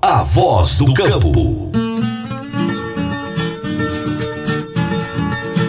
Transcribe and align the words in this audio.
A 0.00 0.22
voz 0.22 0.78
do 0.78 0.94
campo. 0.94 1.72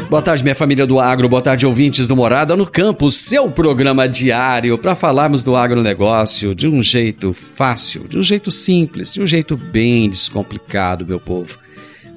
Boa 0.08 0.22
tarde, 0.22 0.44
minha 0.44 0.54
família 0.54 0.86
do 0.86 1.00
agro, 1.00 1.28
boa 1.28 1.42
tarde, 1.42 1.66
ouvintes 1.66 2.08
do 2.08 2.16
Morada 2.16 2.56
no 2.56 2.68
Campo, 2.68 3.12
seu 3.12 3.50
programa 3.50 4.08
diário 4.08 4.78
para 4.78 4.94
falarmos 4.94 5.44
do 5.44 5.56
agronegócio 5.56 6.54
de 6.54 6.68
um 6.68 6.84
jeito 6.84 7.34
fácil, 7.34 8.08
de 8.08 8.20
um 8.20 8.24
jeito 8.24 8.52
simples, 8.52 9.16
de 9.16 9.22
um 9.22 9.28
jeito 9.28 9.58
bem 9.58 10.08
descomplicado, 10.08 11.08
meu 11.08 11.20
povo. 11.20 11.58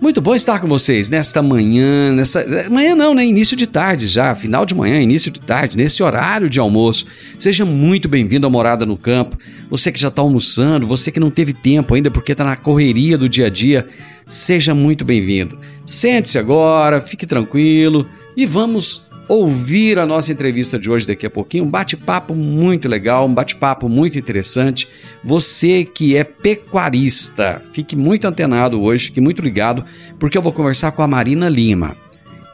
Muito 0.02 0.20
bom 0.20 0.34
estar 0.34 0.58
com 0.58 0.66
vocês 0.66 1.08
nesta 1.08 1.40
manhã, 1.40 2.12
nessa 2.12 2.44
manhã 2.68 2.92
não, 2.92 3.14
né? 3.14 3.24
Início 3.24 3.56
de 3.56 3.68
tarde 3.68 4.08
já, 4.08 4.34
final 4.34 4.66
de 4.66 4.74
manhã, 4.74 5.00
início 5.00 5.30
de 5.30 5.40
tarde, 5.40 5.76
nesse 5.76 6.02
horário 6.02 6.50
de 6.50 6.58
almoço. 6.58 7.06
Seja 7.38 7.64
muito 7.64 8.08
bem-vindo 8.08 8.44
à 8.44 8.50
Morada 8.50 8.84
no 8.84 8.96
Campo. 8.96 9.38
Você 9.70 9.92
que 9.92 10.00
já 10.00 10.08
está 10.08 10.20
almoçando, 10.20 10.88
você 10.88 11.12
que 11.12 11.20
não 11.20 11.30
teve 11.30 11.52
tempo 11.52 11.94
ainda 11.94 12.10
porque 12.10 12.32
está 12.32 12.42
na 12.42 12.56
correria 12.56 13.16
do 13.16 13.28
dia 13.28 13.46
a 13.46 13.48
dia, 13.48 13.88
seja 14.26 14.74
muito 14.74 15.04
bem-vindo. 15.04 15.56
Sente-se 15.86 16.36
agora, 16.36 17.00
fique 17.00 17.24
tranquilo 17.24 18.04
e 18.36 18.44
vamos 18.44 19.06
ouvir 19.28 19.98
a 19.98 20.06
nossa 20.06 20.32
entrevista 20.32 20.78
de 20.78 20.90
hoje 20.90 21.06
daqui 21.06 21.26
a 21.26 21.30
pouquinho. 21.30 21.64
Um 21.64 21.70
bate-papo 21.70 22.34
muito 22.34 22.88
legal, 22.88 23.26
um 23.26 23.34
bate-papo 23.34 23.88
muito 23.88 24.18
interessante. 24.18 24.88
Você 25.24 25.84
que 25.84 26.16
é 26.16 26.24
pecuarista, 26.24 27.62
fique 27.72 27.96
muito 27.96 28.26
antenado 28.26 28.80
hoje, 28.80 29.06
fique 29.06 29.20
muito 29.20 29.42
ligado, 29.42 29.84
porque 30.18 30.36
eu 30.36 30.42
vou 30.42 30.52
conversar 30.52 30.92
com 30.92 31.02
a 31.02 31.08
Marina 31.08 31.48
Lima. 31.48 31.96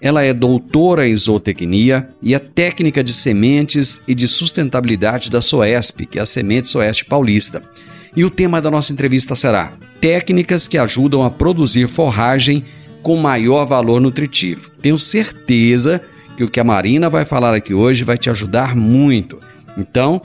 Ela 0.01 0.23
é 0.23 0.33
doutora 0.33 1.09
em 1.09 1.17
zootecnia 1.17 2.09
e 2.23 2.35
é 2.35 2.39
técnica 2.39 3.03
de 3.03 3.13
sementes 3.13 4.03
e 4.07 4.15
de 4.15 4.29
sustentabilidade 4.29 5.31
da 5.31 5.41
SOESP, 5.41 6.07
que 6.07 6.19
é 6.19 6.23
a 6.23 6.27
Semente 6.27 6.69
Soeste 6.69 7.05
Paulista. 7.05 7.63
E 8.15 8.25
o 8.25 8.31
tema 8.31 8.61
da 8.63 8.71
nossa 8.71 8.93
entrevista 8.93 9.35
será 9.35 9.73
Técnicas 10.01 10.69
que 10.69 10.79
ajudam 10.79 11.25
a 11.25 11.31
produzir 11.31 11.89
forragem 11.89 12.65
com 13.03 13.17
maior 13.17 13.65
valor 13.65 14.01
nutritivo. 14.01 14.71
Tenho 14.81 14.99
certeza 14.99 16.01
que 16.01 16.18
que 16.39 16.45
o 16.45 16.49
que 16.49 16.61
a 16.61 16.65
Marina 16.65 17.11
vai 17.11 17.25
falar 17.25 17.53
aqui 17.53 17.75
hoje 17.75 18.05
vai 18.05 18.17
te 18.17 18.31
ajudar 18.31 18.77
muito. 18.77 19.41
Então, 19.77 20.23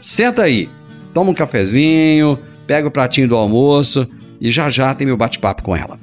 senta 0.00 0.44
aí, 0.44 0.70
toma 1.12 1.32
um 1.32 1.34
cafezinho, 1.34 2.38
pega 2.68 2.86
o 2.86 2.90
pratinho 2.90 3.26
do 3.26 3.34
almoço 3.34 4.06
e 4.40 4.48
já 4.52 4.70
já 4.70 4.94
tem 4.94 5.08
meu 5.08 5.16
bate-papo 5.16 5.64
com 5.64 5.74
ela. 5.74 5.98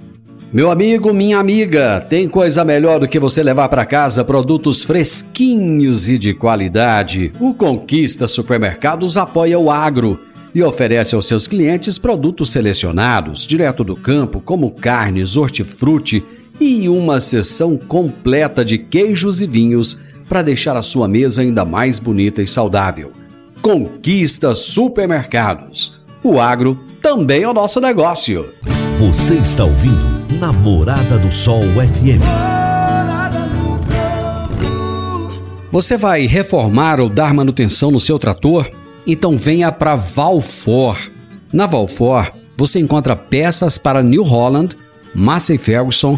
Meu 0.52 0.70
amigo, 0.70 1.14
minha 1.14 1.40
amiga, 1.40 2.06
tem 2.10 2.28
coisa 2.28 2.66
melhor 2.66 3.00
do 3.00 3.08
que 3.08 3.18
você 3.18 3.42
levar 3.42 3.70
para 3.70 3.86
casa 3.86 4.22
produtos 4.22 4.84
fresquinhos 4.84 6.10
e 6.10 6.18
de 6.18 6.34
qualidade. 6.34 7.32
O 7.40 7.54
Conquista 7.54 8.28
Supermercados 8.28 9.16
apoia 9.16 9.58
o 9.58 9.72
agro 9.72 10.20
e 10.54 10.62
oferece 10.62 11.16
aos 11.16 11.26
seus 11.26 11.48
clientes 11.48 11.98
produtos 11.98 12.52
selecionados, 12.52 13.48
direto 13.48 13.82
do 13.82 13.96
campo, 13.96 14.42
como 14.42 14.72
carnes, 14.72 15.38
hortifruti 15.38 16.22
e 16.60 16.88
uma 16.88 17.20
seção 17.20 17.78
completa 17.78 18.64
de 18.64 18.78
queijos 18.78 19.42
e 19.42 19.48
vinhos 19.48 20.00
para 20.28 20.42
deixar 20.42 20.76
a 20.76 20.82
sua 20.82 21.08
mesa 21.08 21.42
ainda 21.42 21.66
mais 21.66 22.00
bonita 22.00 22.42
e 22.42 22.48
saudável. 22.48 23.12
Conquista 23.62 24.56
Supermercados. 24.56 25.94
O 26.24 26.40
agro 26.40 26.80
também 27.02 27.44
é 27.44 27.50
o 27.50 27.54
nosso 27.54 27.80
negócio. 27.80 28.50
Você 29.00 29.36
está 29.36 29.66
ouvindo 29.66 30.16
Namorada 30.40 31.18
do 31.18 31.32
Sol 31.32 31.62
FM. 31.62 32.24
Você 35.72 35.98
vai 35.98 36.26
reformar 36.26 37.00
ou 37.00 37.10
dar 37.10 37.34
manutenção 37.34 37.92
no 37.92 38.00
seu 38.00 38.18
trator? 38.18 38.70
Então 39.06 39.38
venha 39.38 39.72
para 39.72 39.96
Valfor. 39.96 40.98
Na 41.52 41.66
Valfor, 41.66 42.32
você 42.58 42.80
encontra 42.80 43.16
peças 43.16 43.78
para 43.78 44.02
New 44.02 44.24
Holland, 44.24 44.76
Massey 45.14 45.58
Ferguson, 45.58 46.18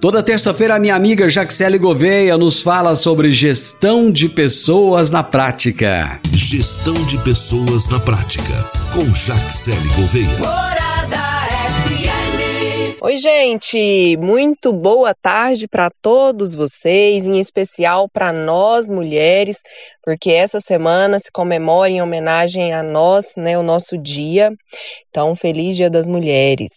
Toda 0.00 0.22
terça-feira, 0.22 0.76
a 0.76 0.78
minha 0.78 0.94
amiga 0.94 1.28
Jaxele 1.28 1.76
Gouveia 1.76 2.38
nos 2.38 2.62
fala 2.62 2.94
sobre 2.94 3.32
gestão 3.32 4.12
de 4.12 4.28
pessoas 4.28 5.10
na 5.10 5.24
prática. 5.24 6.20
Gestão 6.32 6.94
de 7.04 7.18
pessoas 7.24 7.88
na 7.88 7.98
prática, 7.98 8.64
com 8.94 9.12
Jaxele 9.12 9.88
Gouveia. 9.96 10.68
Oi, 13.00 13.18
gente! 13.18 14.16
Muito 14.18 14.72
boa 14.72 15.12
tarde 15.20 15.66
para 15.66 15.90
todos 16.00 16.54
vocês, 16.54 17.26
em 17.26 17.40
especial 17.40 18.08
para 18.08 18.32
nós 18.32 18.88
mulheres, 18.88 19.56
porque 20.04 20.30
essa 20.30 20.60
semana 20.60 21.18
se 21.18 21.32
comemora 21.32 21.90
em 21.90 22.00
homenagem 22.00 22.72
a 22.72 22.84
nós, 22.84 23.32
né, 23.36 23.58
o 23.58 23.64
nosso 23.64 23.98
dia. 23.98 24.52
Então, 25.10 25.34
feliz 25.34 25.74
Dia 25.74 25.90
das 25.90 26.06
Mulheres. 26.06 26.70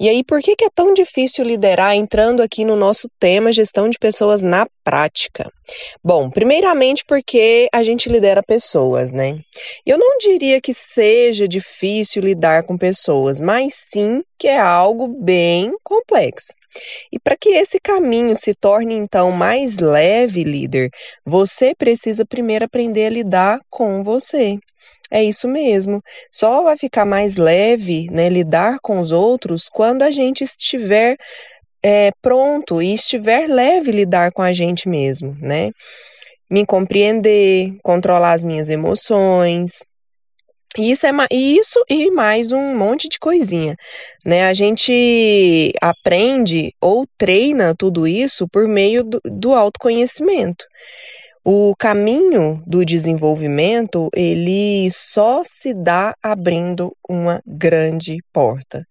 E 0.00 0.08
aí, 0.08 0.22
por 0.22 0.40
que, 0.40 0.54
que 0.54 0.64
é 0.64 0.70
tão 0.72 0.94
difícil 0.94 1.44
liderar 1.44 1.94
entrando 1.94 2.40
aqui 2.40 2.64
no 2.64 2.76
nosso 2.76 3.08
tema 3.18 3.50
gestão 3.50 3.88
de 3.88 3.98
pessoas 3.98 4.42
na 4.42 4.66
prática? 4.84 5.50
Bom, 6.02 6.30
primeiramente 6.30 7.04
porque 7.04 7.68
a 7.72 7.82
gente 7.82 8.08
lidera 8.08 8.42
pessoas, 8.42 9.12
né? 9.12 9.40
Eu 9.84 9.98
não 9.98 10.16
diria 10.18 10.60
que 10.60 10.72
seja 10.72 11.48
difícil 11.48 12.22
lidar 12.22 12.62
com 12.62 12.78
pessoas, 12.78 13.40
mas 13.40 13.74
sim 13.74 14.22
que 14.38 14.46
é 14.46 14.58
algo 14.58 15.08
bem 15.08 15.72
complexo. 15.82 16.54
E 17.12 17.18
para 17.18 17.36
que 17.36 17.50
esse 17.50 17.80
caminho 17.80 18.36
se 18.36 18.54
torne 18.54 18.94
então 18.94 19.32
mais 19.32 19.78
leve, 19.78 20.44
líder, 20.44 20.90
você 21.24 21.74
precisa 21.74 22.24
primeiro 22.24 22.66
aprender 22.66 23.06
a 23.06 23.10
lidar 23.10 23.60
com 23.68 24.02
você. 24.02 24.58
É 25.10 25.22
isso 25.22 25.48
mesmo. 25.48 26.02
Só 26.32 26.62
vai 26.62 26.76
ficar 26.76 27.04
mais 27.04 27.36
leve, 27.36 28.06
né, 28.10 28.28
lidar 28.28 28.78
com 28.82 29.00
os 29.00 29.10
outros 29.10 29.64
quando 29.68 30.02
a 30.02 30.10
gente 30.10 30.44
estiver 30.44 31.16
é, 31.82 32.10
pronto 32.20 32.82
e 32.82 32.94
estiver 32.94 33.48
leve 33.48 33.92
lidar 33.92 34.32
com 34.32 34.42
a 34.42 34.52
gente 34.52 34.88
mesmo, 34.88 35.36
né? 35.40 35.70
Me 36.50 36.64
compreender, 36.66 37.76
controlar 37.82 38.32
as 38.32 38.42
minhas 38.42 38.68
emoções. 38.70 39.70
Isso 40.76 41.06
é 41.06 41.10
isso 41.30 41.82
e 41.88 42.10
mais 42.10 42.52
um 42.52 42.76
monte 42.76 43.08
de 43.08 43.18
coisinha, 43.18 43.74
né? 44.24 44.46
A 44.46 44.52
gente 44.52 45.72
aprende 45.80 46.72
ou 46.80 47.06
treina 47.16 47.74
tudo 47.76 48.06
isso 48.06 48.46
por 48.48 48.68
meio 48.68 49.02
do, 49.02 49.20
do 49.24 49.54
autoconhecimento. 49.54 50.64
O 51.44 51.74
caminho 51.78 52.62
do 52.66 52.84
desenvolvimento, 52.84 54.08
ele 54.14 54.88
só 54.90 55.42
se 55.44 55.72
dá 55.72 56.14
abrindo 56.22 56.94
uma 57.08 57.40
grande 57.46 58.18
porta. 58.32 58.84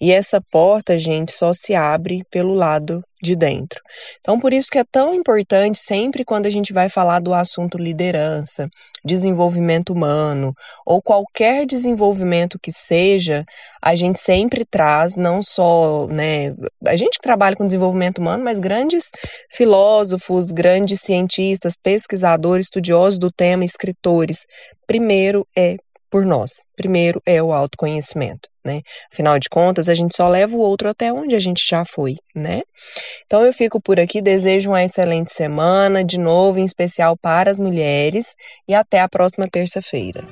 E 0.00 0.10
essa 0.10 0.40
porta, 0.40 0.98
gente, 0.98 1.32
só 1.32 1.52
se 1.52 1.74
abre 1.74 2.24
pelo 2.30 2.54
lado 2.54 3.02
de 3.22 3.36
dentro. 3.36 3.80
Então, 4.20 4.40
por 4.40 4.52
isso 4.52 4.68
que 4.68 4.78
é 4.78 4.84
tão 4.90 5.14
importante 5.14 5.78
sempre 5.78 6.24
quando 6.24 6.46
a 6.46 6.50
gente 6.50 6.72
vai 6.72 6.88
falar 6.88 7.20
do 7.20 7.32
assunto 7.32 7.78
liderança, 7.78 8.68
desenvolvimento 9.04 9.92
humano 9.92 10.52
ou 10.84 11.00
qualquer 11.00 11.64
desenvolvimento 11.64 12.58
que 12.60 12.72
seja, 12.72 13.44
a 13.80 13.94
gente 13.94 14.18
sempre 14.18 14.64
traz 14.64 15.16
não 15.16 15.40
só, 15.40 16.08
né, 16.08 16.52
a 16.84 16.96
gente 16.96 17.18
que 17.18 17.22
trabalha 17.22 17.54
com 17.54 17.64
desenvolvimento 17.64 18.18
humano, 18.18 18.42
mas 18.42 18.58
grandes 18.58 19.10
filósofos, 19.52 20.50
grandes 20.50 21.00
cientistas, 21.00 21.74
pesquisadores, 21.80 22.66
estudiosos 22.66 23.20
do 23.20 23.30
tema, 23.30 23.64
escritores. 23.64 24.46
Primeiro 24.84 25.46
é 25.56 25.76
por 26.10 26.26
nós. 26.26 26.64
Primeiro 26.76 27.22
é 27.24 27.42
o 27.42 27.52
autoconhecimento, 27.52 28.48
né? 28.64 28.80
Afinal 29.12 29.38
de 29.38 29.48
contas, 29.48 29.88
a 29.88 29.94
gente 29.94 30.16
só 30.16 30.28
leva 30.28 30.54
o 30.54 30.60
outro 30.60 30.88
até 30.88 31.12
onde 31.12 31.34
a 31.34 31.40
gente 31.40 31.62
já 31.68 31.84
foi, 31.84 32.16
né? 32.34 32.62
Então 33.26 33.44
eu 33.44 33.52
fico 33.52 33.80
por 33.80 33.98
aqui, 33.98 34.20
desejo 34.20 34.70
uma 34.70 34.82
excelente 34.82 35.32
semana, 35.32 36.04
de 36.04 36.18
novo, 36.18 36.58
em 36.58 36.64
especial 36.64 37.16
para 37.16 37.50
as 37.50 37.58
mulheres, 37.58 38.34
e 38.68 38.74
até 38.74 39.00
a 39.00 39.08
próxima 39.08 39.48
terça-feira. 39.50 40.24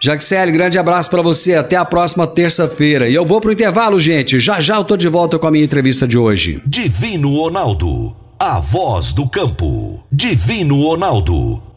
Jaxele, 0.00 0.52
grande 0.52 0.78
abraço 0.78 1.08
para 1.08 1.22
você. 1.22 1.54
Até 1.54 1.76
a 1.76 1.84
próxima 1.84 2.26
terça-feira. 2.26 3.08
E 3.08 3.14
eu 3.14 3.24
vou 3.24 3.40
pro 3.40 3.52
intervalo, 3.52 3.98
gente. 3.98 4.38
Já 4.38 4.60
já 4.60 4.76
eu 4.76 4.84
tô 4.84 4.96
de 4.96 5.08
volta 5.08 5.38
com 5.38 5.46
a 5.46 5.50
minha 5.50 5.64
entrevista 5.64 6.06
de 6.06 6.18
hoje. 6.18 6.60
Divino 6.66 7.34
Ronaldo, 7.36 8.14
a 8.38 8.60
voz 8.60 9.14
do 9.14 9.26
campo. 9.26 10.04
Divino 10.12 10.82
Ronaldo 10.82 11.73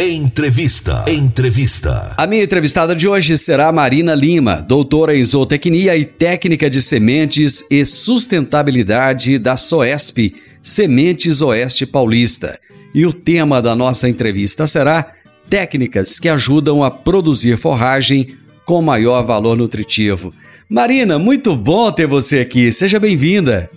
Entrevista. 0.00 1.04
Entrevista. 1.08 2.14
A 2.16 2.24
minha 2.24 2.44
entrevistada 2.44 2.94
de 2.94 3.08
hoje 3.08 3.36
será 3.36 3.72
Marina 3.72 4.14
Lima, 4.14 4.62
doutora 4.62 5.16
em 5.16 5.24
zootecnia 5.24 5.96
e 5.96 6.04
técnica 6.04 6.70
de 6.70 6.80
sementes 6.80 7.64
e 7.68 7.84
sustentabilidade 7.84 9.40
da 9.40 9.56
SOESP, 9.56 10.36
Sementes 10.62 11.42
Oeste 11.42 11.84
Paulista. 11.84 12.60
E 12.94 13.04
o 13.04 13.12
tema 13.12 13.60
da 13.60 13.74
nossa 13.74 14.08
entrevista 14.08 14.68
será 14.68 15.14
técnicas 15.50 16.20
que 16.20 16.28
ajudam 16.28 16.84
a 16.84 16.92
produzir 16.92 17.58
forragem 17.58 18.36
com 18.64 18.80
maior 18.80 19.24
valor 19.24 19.56
nutritivo. 19.56 20.32
Marina, 20.68 21.18
muito 21.18 21.56
bom 21.56 21.90
ter 21.90 22.06
você 22.06 22.38
aqui. 22.38 22.70
Seja 22.70 23.00
bem-vinda. 23.00 23.68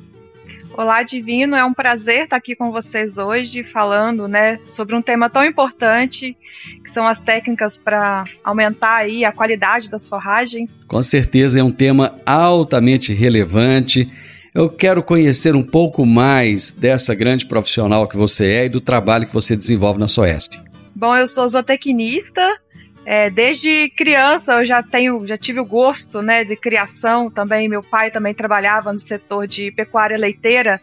Olá, 0.78 1.04
Divino, 1.04 1.56
é 1.56 1.66
um 1.66 1.74
prazer 1.74 2.24
estar 2.24 2.38
aqui 2.38 2.56
com 2.56 2.72
vocês 2.72 3.18
hoje 3.18 3.62
falando, 3.62 4.28
né, 4.28 4.58
sobre 4.66 4.96
um 4.96 5.02
tema 5.02 5.30
tão 5.30 5.44
importante, 5.44 6.36
que 6.84 6.90
são 6.90 7.06
as 7.06 7.20
técnicas 7.20 7.78
para 7.78 8.24
aumentar 8.44 8.96
aí 8.96 9.26
a 9.26 9.34
qualidade 9.34 9.90
das 9.90 10.08
forragens. 10.08 10.70
Com 10.88 11.04
certeza 11.04 11.60
é 11.60 11.64
um 11.64 11.72
tema 11.72 12.16
altamente 12.26 13.14
relevante. 13.14 14.10
Eu 14.56 14.70
quero 14.70 15.04
conhecer 15.04 15.56
um 15.56 15.64
pouco 15.64 16.06
mais 16.06 16.74
dessa 16.74 17.14
grande 17.14 17.46
profissional 17.46 18.08
que 18.08 18.16
você 18.16 18.48
é 18.48 18.66
e 18.66 18.70
do 18.70 18.80
trabalho 18.80 19.28
que 19.28 19.34
você 19.34 19.58
desenvolve 19.58 20.00
na 20.00 20.08
Soesp. 20.08 20.58
Bom, 20.96 21.16
eu 21.16 21.28
sou 21.28 21.48
zootecnista, 21.48 22.61
é, 23.06 23.30
desde 23.30 23.90
criança 23.90 24.54
eu 24.54 24.66
já 24.66 24.84
tenho, 24.84 25.26
já 25.26 25.38
tive 25.38 25.60
o 25.60 25.66
gosto, 25.66 26.22
né, 26.22 26.44
de 26.44 26.56
criação 26.56 27.32
também. 27.32 27.68
Meu 27.68 27.82
pai 27.82 28.12
também 28.12 28.34
trabalhava 28.34 28.94
no 28.94 29.00
setor 29.00 29.48
de 29.48 29.72
pecuária 29.72 30.18
leiteira 30.18 30.80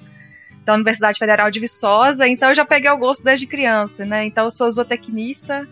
da 0.64 0.74
Universidade 0.74 1.18
Federal 1.18 1.50
de 1.50 1.60
Viçosa, 1.60 2.28
então 2.28 2.50
eu 2.50 2.54
já 2.54 2.64
peguei 2.64 2.90
o 2.90 2.98
gosto 2.98 3.24
desde 3.24 3.46
criança, 3.46 4.04
né? 4.04 4.26
Então 4.26 4.44
eu 4.44 4.50
sou 4.50 4.70
zootecnista, 4.70 5.66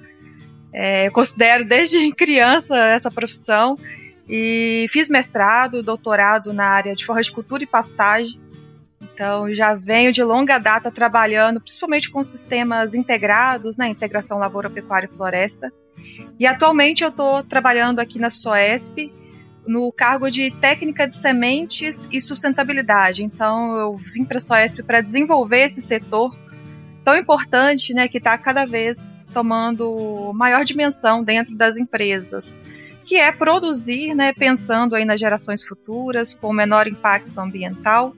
é, 0.72 1.10
considero 1.10 1.66
desde 1.66 2.12
criança 2.16 2.75
essa 2.76 3.10
profissão 3.10 3.76
e 4.26 4.87
fiz 4.88 5.08
mestrado, 5.08 5.82
doutorado 5.82 6.52
na 6.52 6.66
área 6.66 6.94
de 6.94 7.04
forragicultura 7.04 7.62
e 7.62 7.66
pastagem. 7.66 8.40
Então 9.02 9.52
já 9.54 9.75
venho 9.75 10.12
de 10.12 10.22
longa 10.22 10.58
data 10.58 10.90
trabalhando, 10.90 11.60
principalmente 11.60 12.10
com 12.10 12.25
sistemas 12.25 12.94
integrados, 12.94 13.76
né, 13.76 13.88
integração 13.88 14.38
lavoura, 14.38 14.70
pecuária 14.70 15.10
e 15.12 15.14
floresta. 15.14 15.70
E 16.38 16.47
atualmente 16.47 17.03
eu 17.03 17.11
estou 17.11 17.43
trabalhando 17.43 17.99
aqui 17.99 18.19
na 18.19 18.31
SOESP 18.31 19.12
no 19.67 19.91
cargo 19.91 20.31
de 20.31 20.50
técnica 20.61 21.09
de 21.09 21.17
sementes 21.17 22.06
e 22.12 22.21
sustentabilidade. 22.21 23.25
Então 23.25 23.77
eu 23.77 23.97
vim 23.97 24.25
para 24.25 24.37
a 24.37 24.41
SOESP 24.41 24.83
para 24.83 25.00
desenvolver 25.00 25.62
esse 25.62 25.83
setor 25.83 26.37
tão 27.05 27.16
importante, 27.16 27.95
né, 27.95 28.09
que 28.09 28.19
está 28.19 28.37
cada 28.37 28.64
vez 28.64 29.19
tomando 29.33 30.33
maior 30.35 30.64
dimensão 30.64 31.23
dentro 31.23 31.55
das 31.55 31.76
empresas, 31.76 32.59
que 33.05 33.14
é 33.14 33.31
produzir, 33.31 34.12
né, 34.12 34.33
pensando 34.33 34.97
aí 34.97 35.05
nas 35.05 35.21
gerações 35.21 35.64
futuras, 35.64 36.35
com 36.35 36.52
menor 36.52 36.88
impacto 36.88 37.38
ambiental 37.38 38.12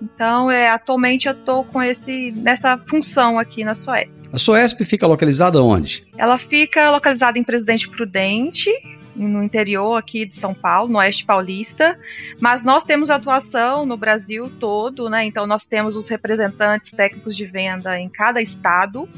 então, 0.00 0.50
é, 0.50 0.68
atualmente 0.70 1.26
eu 1.26 1.32
estou 1.32 1.64
com 1.64 1.82
esse 1.82 2.32
nessa 2.32 2.76
função 2.78 3.38
aqui 3.38 3.64
na 3.64 3.74
Soesp. 3.74 4.24
A 4.32 4.38
Soesp 4.38 4.84
fica 4.84 5.06
localizada 5.06 5.62
onde? 5.62 6.06
Ela 6.16 6.38
fica 6.38 6.90
localizada 6.90 7.38
em 7.38 7.44
Presidente 7.44 7.88
Prudente, 7.88 8.70
no 9.16 9.42
interior 9.42 9.96
aqui 9.96 10.26
de 10.26 10.34
São 10.34 10.52
Paulo, 10.52 10.92
no 10.92 10.98
Oeste 10.98 11.24
Paulista, 11.24 11.98
mas 12.38 12.62
nós 12.62 12.84
temos 12.84 13.10
atuação 13.10 13.86
no 13.86 13.96
Brasil 13.96 14.50
todo, 14.60 15.08
né? 15.08 15.24
Então 15.24 15.46
nós 15.46 15.64
temos 15.64 15.96
os 15.96 16.08
representantes 16.08 16.90
técnicos 16.90 17.34
de 17.34 17.46
venda 17.46 17.98
em 17.98 18.08
cada 18.08 18.42
estado. 18.42 19.08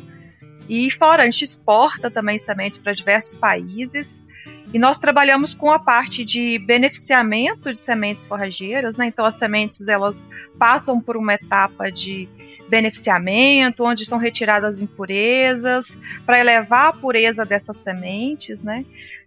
E 0.68 0.90
fora, 0.90 1.22
a 1.22 1.25
gente 1.25 1.44
exporta 1.44 2.10
também 2.10 2.38
sementes 2.38 2.78
para 2.78 2.92
diversos 2.92 3.34
países. 3.34 4.25
E 4.72 4.78
nós 4.78 4.98
trabalhamos 4.98 5.54
com 5.54 5.70
a 5.70 5.78
parte 5.78 6.25
de 6.25 6.58
beneficiamento 6.58 7.72
de 7.72 7.80
sementes 7.80 8.26
forrageiras, 8.26 8.96
né? 8.98 9.06
Então 9.06 9.25
as 9.25 9.37
sementes 9.37 9.88
elas 9.88 10.26
passam 10.58 11.00
por 11.00 11.16
uma 11.16 11.34
etapa 11.34 11.90
de 11.90 12.28
beneficiamento, 12.68 13.82
onde 13.82 14.04
são 14.04 14.18
retiradas 14.18 14.78
impurezas 14.78 15.96
para 16.26 16.38
elevar 16.38 16.88
a 16.88 16.92
pureza 16.92 17.46
dessas 17.46 17.78
sementes, 17.78 18.62
né? 18.62 18.84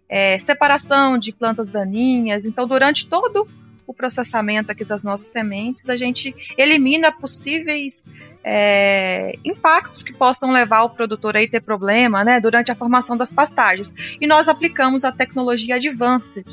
É, 0.08 0.38
separação 0.38 1.18
de 1.18 1.32
plantas 1.32 1.68
daninhas. 1.68 2.44
Então, 2.44 2.66
durante 2.66 3.06
todo 3.06 3.48
o 3.92 3.94
processamento 3.94 4.72
aqui 4.72 4.84
das 4.84 5.04
nossas 5.04 5.28
sementes, 5.28 5.88
a 5.88 5.96
gente 5.96 6.34
elimina 6.56 7.12
possíveis 7.12 8.04
é, 8.42 9.38
impactos 9.44 10.02
que 10.02 10.12
possam 10.12 10.50
levar 10.50 10.82
o 10.82 10.90
produtor 10.90 11.36
a 11.36 11.46
ter 11.46 11.60
problema 11.60 12.24
né, 12.24 12.40
durante 12.40 12.72
a 12.72 12.74
formação 12.74 13.16
das 13.16 13.32
pastagens. 13.32 13.94
E 14.20 14.26
nós 14.26 14.48
aplicamos 14.48 15.04
a 15.04 15.12
tecnologia 15.12 15.76
Advanced, 15.76 16.44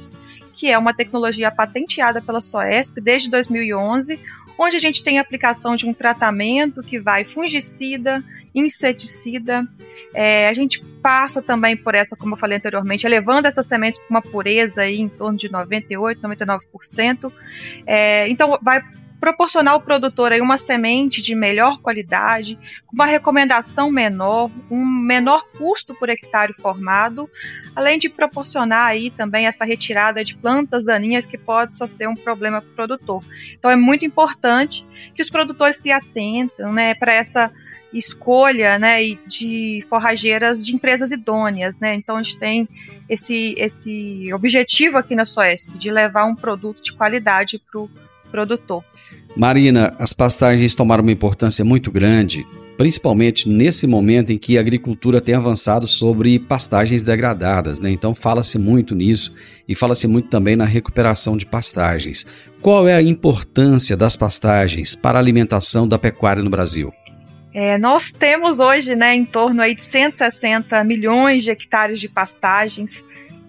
que 0.54 0.68
é 0.68 0.78
uma 0.78 0.94
tecnologia 0.94 1.50
patenteada 1.50 2.22
pela 2.22 2.42
SOESP 2.42 3.00
desde 3.02 3.30
2011, 3.30 4.20
onde 4.58 4.76
a 4.76 4.80
gente 4.80 5.02
tem 5.02 5.18
a 5.18 5.22
aplicação 5.22 5.74
de 5.74 5.88
um 5.88 5.94
tratamento 5.94 6.84
que 6.84 7.00
vai 7.00 7.24
fungicida, 7.24 8.24
inseticida. 8.54 9.68
É, 10.14 10.48
a 10.48 10.54
gente 10.54 10.84
passa 11.02 11.42
também 11.42 11.78
por 11.78 11.96
essa, 11.96 12.16
como 12.16 12.34
eu 12.34 12.40
falei 12.40 12.58
anteriormente, 12.58 13.06
elevando 13.06 13.48
essas 13.48 13.66
sementes 13.68 14.00
para 14.00 14.10
uma 14.10 14.22
pureza 14.22 14.82
aí 14.82 15.00
em 15.00 15.10
torno 15.10 15.38
de 15.38 15.52
98, 15.52 16.22
99%. 16.22 17.32
É, 17.86 18.28
então, 18.28 18.58
vai 18.62 18.82
proporcionar 19.20 19.74
ao 19.74 19.82
produtor 19.82 20.32
aí 20.32 20.42
uma 20.42 20.58
semente 20.58 21.22
de 21.22 21.36
melhor 21.36 21.80
qualidade, 21.80 22.58
com 22.88 22.96
uma 22.96 23.06
recomendação 23.06 23.92
menor, 23.92 24.50
um 24.72 24.86
menor 24.86 25.46
custo 25.58 25.94
por 25.94 26.10
hectare 26.10 26.54
formado, 26.54 27.30
além 27.76 28.00
de 28.00 28.08
proporcionar 28.08 28.88
aí 28.88 29.12
também 29.12 29.46
essa 29.46 29.66
retirada 29.66 30.24
de 30.24 30.36
plantas 30.36 30.86
daninhas 30.86 31.26
que 31.26 31.38
pode 31.38 31.76
ser 31.90 32.08
um 32.08 32.16
problema 32.16 32.62
para 32.62 32.72
o 32.72 32.76
produtor. 32.76 33.24
Então 33.58 33.70
é 33.70 33.76
muito 33.76 34.06
importante 34.06 34.86
que 35.14 35.22
os 35.22 35.30
produtores 35.30 35.78
se 35.78 35.92
atentem 35.92 36.72
né, 36.72 36.94
para 36.94 37.14
essa 37.14 37.52
escolha 37.94 38.78
né, 38.78 39.00
de 39.28 39.84
forrageiras 39.90 40.66
de 40.66 40.76
empresas 40.76 41.12
idôneas. 41.12 41.80
Né? 41.80 41.96
Então 41.96 42.18
a 42.18 42.24
gente 42.24 42.38
tem 42.38 42.68
esse, 43.10 43.56
esse 43.58 44.32
objetivo 44.34 44.98
aqui 44.98 45.16
na 45.16 45.26
SOESP 45.26 45.78
de 45.78 45.90
levar 45.90 46.26
um 46.26 46.36
produto 46.36 46.82
de 46.84 46.94
qualidade 46.94 47.62
para 47.72 47.82
o 47.82 47.90
produtor. 48.32 48.84
Marina, 49.36 49.94
as 50.00 50.14
pastagens 50.14 50.76
tomaram 50.76 51.04
uma 51.04 51.12
importância 51.12 51.64
muito 51.64 51.92
grande, 51.92 52.46
principalmente 52.78 53.48
nesse 53.48 53.86
momento 53.86 54.32
em 54.32 54.38
que 54.38 54.58
a 54.58 54.62
agricultura 54.62 55.22
tem 55.22 55.36
avançado 55.36 55.88
sobre 55.88 56.40
pastagens 56.40 57.04
degradadas, 57.04 57.82
né? 57.82 57.92
Então 57.92 58.16
fala-se 58.16 58.58
muito 58.58 58.96
nisso 58.96 59.34
e 59.68 59.76
fala-se 59.76 60.08
muito 60.08 60.30
também 60.30 60.56
na 60.56 60.66
recuperação 60.66 61.38
de 61.38 61.46
pastagens. 61.46 62.26
Qual 62.62 62.88
é 62.88 62.96
a 62.96 63.02
importância 63.02 63.96
das 63.96 64.16
pastagens 64.18 64.96
para 64.96 65.18
a 65.18 65.22
alimentação 65.22 65.88
da 65.88 65.98
pecuária 65.98 66.44
no 66.44 66.50
Brasil? 66.50 66.92
É, 67.54 67.78
nós 67.78 68.12
temos 68.12 68.60
hoje, 68.60 68.96
né, 68.96 69.16
em 69.16 69.26
torno 69.26 69.62
aí 69.62 69.74
de 69.74 69.82
160 69.82 70.84
milhões 70.84 71.44
de 71.44 71.52
hectares 71.52 72.00
de 72.00 72.08
pastagens. 72.08 73.04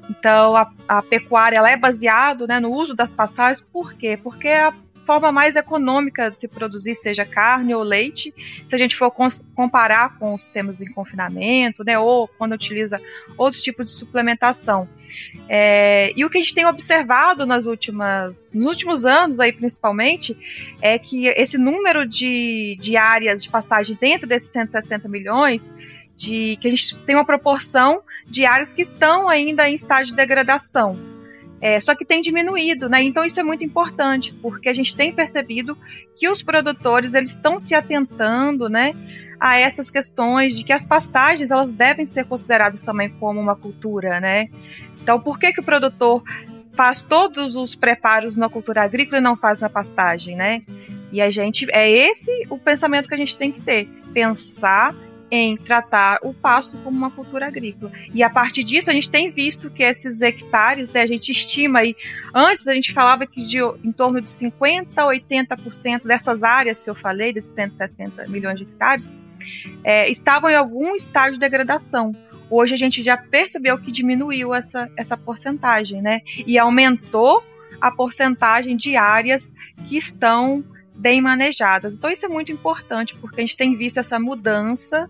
Então, 0.08 0.56
a, 0.56 0.70
a 0.88 1.02
pecuária 1.02 1.58
ela 1.58 1.70
é 1.70 1.76
baseada 1.76 2.46
né, 2.46 2.58
no 2.58 2.72
uso 2.72 2.94
das 2.94 3.12
pastagens. 3.12 3.60
Por 3.60 3.94
quê? 3.94 4.18
Porque 4.20 4.48
a 4.48 4.72
forma 5.06 5.32
mais 5.32 5.56
econômica 5.56 6.30
de 6.30 6.38
se 6.38 6.48
produzir, 6.48 6.94
seja 6.94 7.24
carne 7.24 7.74
ou 7.74 7.82
leite, 7.82 8.32
se 8.68 8.74
a 8.74 8.78
gente 8.78 8.96
for 8.96 9.12
comparar 9.54 10.18
com 10.18 10.34
os 10.34 10.42
sistemas 10.42 10.80
em 10.80 10.90
confinamento, 10.92 11.84
né, 11.84 11.98
ou 11.98 12.28
quando 12.28 12.52
utiliza 12.52 13.00
outros 13.36 13.62
tipos 13.62 13.86
de 13.86 13.92
suplementação. 13.92 14.88
É, 15.48 16.12
e 16.16 16.24
o 16.24 16.30
que 16.30 16.38
a 16.38 16.40
gente 16.40 16.54
tem 16.54 16.66
observado 16.66 17.44
nas 17.44 17.66
últimas, 17.66 18.52
nos 18.54 18.66
últimos 18.66 19.04
anos, 19.04 19.40
aí 19.40 19.52
principalmente, 19.52 20.36
é 20.80 20.98
que 20.98 21.26
esse 21.28 21.58
número 21.58 22.06
de, 22.06 22.76
de 22.80 22.96
áreas 22.96 23.42
de 23.42 23.50
pastagem 23.50 23.96
dentro 24.00 24.26
desses 24.26 24.50
160 24.50 25.08
milhões, 25.08 25.64
de 26.14 26.58
que 26.60 26.68
a 26.68 26.70
gente 26.70 26.96
tem 26.98 27.14
uma 27.14 27.24
proporção 27.24 28.02
de 28.26 28.44
áreas 28.44 28.72
que 28.72 28.82
estão 28.82 29.28
ainda 29.28 29.68
em 29.68 29.74
estágio 29.74 30.12
de 30.12 30.16
degradação. 30.16 31.19
É, 31.60 31.78
só 31.78 31.94
que 31.94 32.04
tem 32.04 32.20
diminuído, 32.20 32.88
né? 32.88 33.02
Então 33.02 33.24
isso 33.24 33.38
é 33.38 33.42
muito 33.42 33.62
importante, 33.62 34.32
porque 34.40 34.68
a 34.68 34.72
gente 34.72 34.96
tem 34.96 35.12
percebido 35.12 35.76
que 36.16 36.28
os 36.28 36.42
produtores 36.42 37.14
eles 37.14 37.30
estão 37.30 37.58
se 37.58 37.74
atentando, 37.74 38.68
né, 38.68 38.94
a 39.38 39.58
essas 39.58 39.90
questões 39.90 40.56
de 40.56 40.64
que 40.64 40.72
as 40.72 40.86
pastagens 40.86 41.50
elas 41.50 41.72
devem 41.72 42.06
ser 42.06 42.24
consideradas 42.24 42.80
também 42.80 43.10
como 43.10 43.38
uma 43.38 43.54
cultura, 43.54 44.20
né? 44.20 44.48
Então 45.02 45.20
por 45.20 45.38
que 45.38 45.52
que 45.52 45.60
o 45.60 45.64
produtor 45.64 46.22
faz 46.72 47.02
todos 47.02 47.56
os 47.56 47.74
preparos 47.74 48.36
na 48.36 48.48
cultura 48.48 48.82
agrícola 48.82 49.18
e 49.18 49.20
não 49.22 49.36
faz 49.36 49.58
na 49.58 49.68
pastagem, 49.68 50.36
né? 50.36 50.62
E 51.12 51.20
a 51.20 51.30
gente 51.30 51.66
é 51.72 51.90
esse 51.90 52.46
o 52.48 52.56
pensamento 52.56 53.08
que 53.08 53.14
a 53.14 53.18
gente 53.18 53.36
tem 53.36 53.52
que 53.52 53.60
ter, 53.60 53.86
pensar 54.14 54.94
em 55.30 55.56
tratar 55.56 56.18
o 56.22 56.34
pasto 56.34 56.76
como 56.78 56.96
uma 56.96 57.10
cultura 57.10 57.46
agrícola. 57.46 57.92
E 58.12 58.22
a 58.22 58.28
partir 58.28 58.64
disso, 58.64 58.90
a 58.90 58.92
gente 58.92 59.10
tem 59.10 59.30
visto 59.30 59.70
que 59.70 59.82
esses 59.82 60.20
hectares, 60.20 60.92
né, 60.92 61.02
a 61.02 61.06
gente 61.06 61.30
estima 61.30 61.80
aí, 61.80 61.94
antes 62.34 62.66
a 62.66 62.74
gente 62.74 62.92
falava 62.92 63.26
que 63.26 63.44
de 63.44 63.58
em 63.84 63.92
torno 63.92 64.20
de 64.20 64.28
50 64.28 65.00
a 65.00 65.06
80% 65.06 66.04
dessas 66.04 66.42
áreas 66.42 66.82
que 66.82 66.90
eu 66.90 66.94
falei, 66.94 67.32
desses 67.32 67.54
160 67.54 68.26
milhões 68.26 68.58
de 68.58 68.64
hectares, 68.64 69.12
é, 69.84 70.08
estavam 70.10 70.50
em 70.50 70.54
algum 70.54 70.94
estágio 70.94 71.34
de 71.34 71.40
degradação. 71.40 72.14
Hoje 72.50 72.74
a 72.74 72.76
gente 72.76 73.02
já 73.02 73.16
percebeu 73.16 73.78
que 73.78 73.92
diminuiu 73.92 74.52
essa, 74.52 74.90
essa 74.96 75.16
porcentagem, 75.16 76.02
né? 76.02 76.20
E 76.46 76.58
aumentou 76.58 77.44
a 77.80 77.90
porcentagem 77.90 78.76
de 78.76 78.96
áreas 78.96 79.52
que 79.88 79.96
estão 79.96 80.64
bem 81.00 81.20
manejadas. 81.20 81.94
Então 81.94 82.10
isso 82.10 82.26
é 82.26 82.28
muito 82.28 82.52
importante 82.52 83.16
porque 83.16 83.40
a 83.40 83.44
gente 83.44 83.56
tem 83.56 83.74
visto 83.74 83.98
essa 83.98 84.18
mudança 84.18 85.08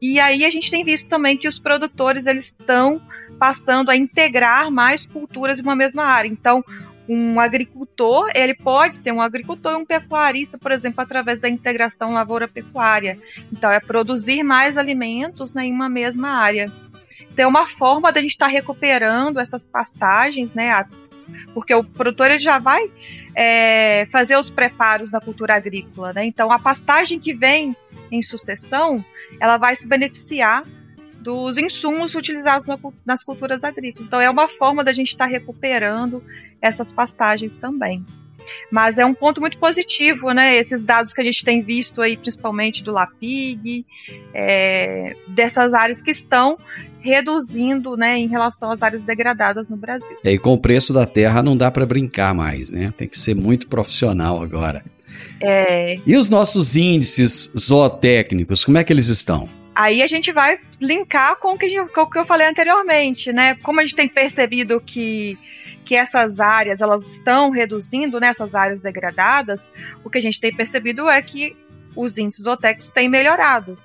e 0.00 0.20
aí 0.20 0.44
a 0.44 0.50
gente 0.50 0.70
tem 0.70 0.84
visto 0.84 1.08
também 1.08 1.36
que 1.36 1.48
os 1.48 1.58
produtores 1.58 2.26
eles 2.26 2.44
estão 2.44 3.00
passando 3.38 3.90
a 3.90 3.96
integrar 3.96 4.70
mais 4.70 5.06
culturas 5.06 5.58
em 5.58 5.62
uma 5.62 5.74
mesma 5.74 6.04
área. 6.04 6.28
Então 6.28 6.62
um 7.08 7.40
agricultor, 7.40 8.30
ele 8.34 8.54
pode 8.54 8.96
ser 8.96 9.12
um 9.12 9.20
agricultor 9.20 9.72
e 9.72 9.76
um 9.76 9.84
pecuarista, 9.84 10.56
por 10.56 10.70
exemplo, 10.70 11.02
através 11.02 11.40
da 11.40 11.48
integração 11.48 12.12
lavoura-pecuária. 12.12 13.18
Então, 13.52 13.70
é 13.70 13.80
produzir 13.80 14.42
mais 14.42 14.78
alimentos 14.78 15.52
né, 15.52 15.66
em 15.66 15.72
uma 15.72 15.88
mesma 15.88 16.28
área. 16.28 16.70
Então, 17.32 17.44
é 17.44 17.48
uma 17.48 17.66
forma 17.66 18.12
da 18.12 18.20
gente 18.20 18.30
estar 18.30 18.46
tá 18.46 18.52
recuperando 18.52 19.40
essas 19.40 19.66
pastagens, 19.66 20.54
né? 20.54 20.86
Porque 21.52 21.74
o 21.74 21.82
produtor 21.82 22.30
ele 22.30 22.38
já 22.38 22.58
vai 22.58 22.90
é, 23.34 24.06
fazer 24.06 24.36
os 24.36 24.50
preparos 24.50 25.10
da 25.10 25.20
cultura 25.20 25.54
agrícola, 25.54 26.12
né? 26.12 26.24
Então 26.26 26.50
a 26.50 26.58
pastagem 26.58 27.18
que 27.18 27.32
vem 27.32 27.76
em 28.10 28.22
sucessão, 28.22 29.04
ela 29.40 29.56
vai 29.56 29.74
se 29.74 29.88
beneficiar 29.88 30.64
dos 31.20 31.56
insumos 31.56 32.14
utilizados 32.14 32.66
na, 32.66 32.78
nas 33.06 33.22
culturas 33.22 33.64
agrícolas. 33.64 34.06
Então 34.06 34.20
é 34.20 34.28
uma 34.28 34.48
forma 34.48 34.82
da 34.82 34.92
gente 34.92 35.08
estar 35.08 35.26
tá 35.26 35.30
recuperando 35.30 36.22
essas 36.60 36.92
pastagens 36.92 37.56
também. 37.56 38.04
Mas 38.70 38.98
é 38.98 39.04
um 39.04 39.14
ponto 39.14 39.40
muito 39.40 39.58
positivo, 39.58 40.32
né? 40.32 40.56
Esses 40.56 40.84
dados 40.84 41.12
que 41.12 41.20
a 41.20 41.24
gente 41.24 41.44
tem 41.44 41.62
visto 41.62 42.00
aí, 42.02 42.16
principalmente 42.16 42.82
do 42.82 42.92
LAPIG, 42.92 43.84
é, 44.34 45.14
dessas 45.28 45.72
áreas 45.74 46.02
que 46.02 46.10
estão 46.10 46.58
reduzindo, 47.00 47.96
né, 47.96 48.16
em 48.16 48.28
relação 48.28 48.70
às 48.70 48.80
áreas 48.80 49.02
degradadas 49.02 49.68
no 49.68 49.76
Brasil. 49.76 50.16
E 50.22 50.38
com 50.38 50.52
o 50.52 50.58
preço 50.58 50.92
da 50.92 51.04
terra 51.04 51.42
não 51.42 51.56
dá 51.56 51.68
para 51.68 51.84
brincar 51.84 52.32
mais, 52.32 52.70
né? 52.70 52.94
Tem 52.96 53.08
que 53.08 53.18
ser 53.18 53.34
muito 53.34 53.66
profissional 53.66 54.40
agora. 54.40 54.84
É... 55.40 55.98
E 56.06 56.16
os 56.16 56.30
nossos 56.30 56.76
índices 56.76 57.52
zootécnicos, 57.58 58.64
como 58.64 58.78
é 58.78 58.84
que 58.84 58.92
eles 58.92 59.08
estão? 59.08 59.48
Aí 59.74 60.02
a 60.02 60.06
gente 60.06 60.30
vai 60.32 60.60
linkar 60.80 61.36
com 61.36 61.54
o 61.54 61.58
que, 61.58 61.68
gente, 61.68 61.90
com 61.92 62.02
o 62.02 62.10
que 62.10 62.18
eu 62.18 62.26
falei 62.26 62.46
anteriormente, 62.46 63.32
né? 63.32 63.54
Como 63.62 63.80
a 63.80 63.82
gente 63.82 63.96
tem 63.96 64.08
percebido 64.08 64.80
que 64.80 65.38
que 65.84 65.96
essas 65.96 66.38
áreas 66.38 66.80
elas 66.80 67.04
estão 67.12 67.50
reduzindo 67.50 68.20
nessas 68.20 68.52
né, 68.52 68.58
áreas 68.58 68.80
degradadas, 68.80 69.60
o 70.04 70.10
que 70.10 70.18
a 70.18 70.22
gente 70.22 70.40
tem 70.40 70.54
percebido 70.54 71.08
é 71.10 71.20
que 71.20 71.56
os 71.94 72.16
índices 72.18 72.44
zootécnicos 72.44 72.88
têm 72.88 73.08
melhorado. 73.08 73.76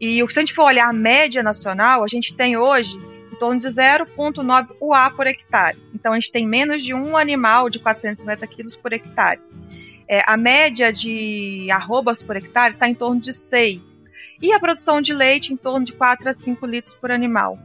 E 0.00 0.22
se 0.28 0.38
a 0.38 0.42
gente 0.42 0.52
for 0.52 0.64
olhar 0.64 0.88
a 0.88 0.92
média 0.92 1.42
nacional, 1.42 2.04
a 2.04 2.08
gente 2.08 2.34
tem 2.34 2.56
hoje 2.56 2.96
em 3.32 3.36
torno 3.36 3.60
de 3.60 3.68
0,9 3.68 4.68
UA 4.80 5.10
por 5.10 5.26
hectare. 5.26 5.78
Então 5.94 6.12
a 6.12 6.16
gente 6.16 6.32
tem 6.32 6.46
menos 6.46 6.84
de 6.84 6.92
um 6.92 7.16
animal 7.16 7.70
de 7.70 7.78
450 7.78 8.46
quilos 8.46 8.76
por 8.76 8.92
hectare. 8.92 9.40
É, 10.08 10.22
a 10.26 10.36
média 10.36 10.92
de 10.92 11.68
arrobas 11.70 12.22
por 12.22 12.36
hectare 12.36 12.74
está 12.74 12.88
em 12.88 12.94
torno 12.94 13.20
de 13.20 13.32
6. 13.32 13.95
E 14.40 14.52
a 14.52 14.60
produção 14.60 15.00
de 15.00 15.12
leite 15.12 15.52
em 15.52 15.56
torno 15.56 15.84
de 15.84 15.92
4 15.92 16.28
a 16.28 16.34
5 16.34 16.66
litros 16.66 16.94
por 16.94 17.10
animal. 17.10 17.58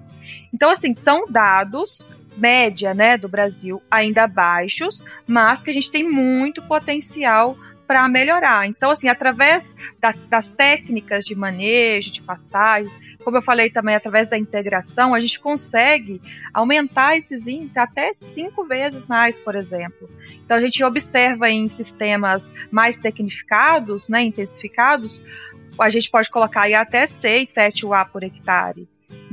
Então, 0.54 0.70
assim, 0.70 0.96
são 0.96 1.26
dados 1.28 2.06
média 2.36 2.94
né, 2.94 3.18
do 3.18 3.28
Brasil 3.28 3.82
ainda 3.90 4.26
baixos, 4.28 5.04
mas 5.28 5.62
que 5.62 5.70
a 5.70 5.74
gente 5.74 5.92
tem 5.92 6.08
muito 6.08 6.62
potencial 6.62 7.58
para 7.92 8.08
melhorar. 8.08 8.66
Então, 8.68 8.90
assim, 8.90 9.10
através 9.10 9.76
da, 10.00 10.14
das 10.30 10.48
técnicas 10.48 11.26
de 11.26 11.36
manejo, 11.36 12.10
de 12.10 12.22
pastagens, 12.22 12.96
como 13.22 13.36
eu 13.36 13.42
falei 13.42 13.70
também, 13.70 13.96
através 13.96 14.30
da 14.30 14.38
integração, 14.38 15.14
a 15.14 15.20
gente 15.20 15.38
consegue 15.38 16.22
aumentar 16.54 17.18
esses 17.18 17.46
índices 17.46 17.76
até 17.76 18.14
cinco 18.14 18.64
vezes 18.64 19.06
mais, 19.06 19.38
por 19.38 19.56
exemplo. 19.56 20.10
Então, 20.46 20.56
a 20.56 20.62
gente 20.62 20.82
observa 20.86 21.50
em 21.50 21.68
sistemas 21.68 22.54
mais 22.72 22.98
tecnificados, 22.98 24.08
né, 24.08 24.22
intensificados, 24.22 25.22
a 25.80 25.90
gente 25.90 26.10
pode 26.10 26.30
colocar 26.30 26.64
aí 26.64 26.74
até 26.74 27.08
6, 27.08 27.50
7 27.50 27.86
UA 27.86 28.06
por 28.06 28.24
hectare. 28.24 28.88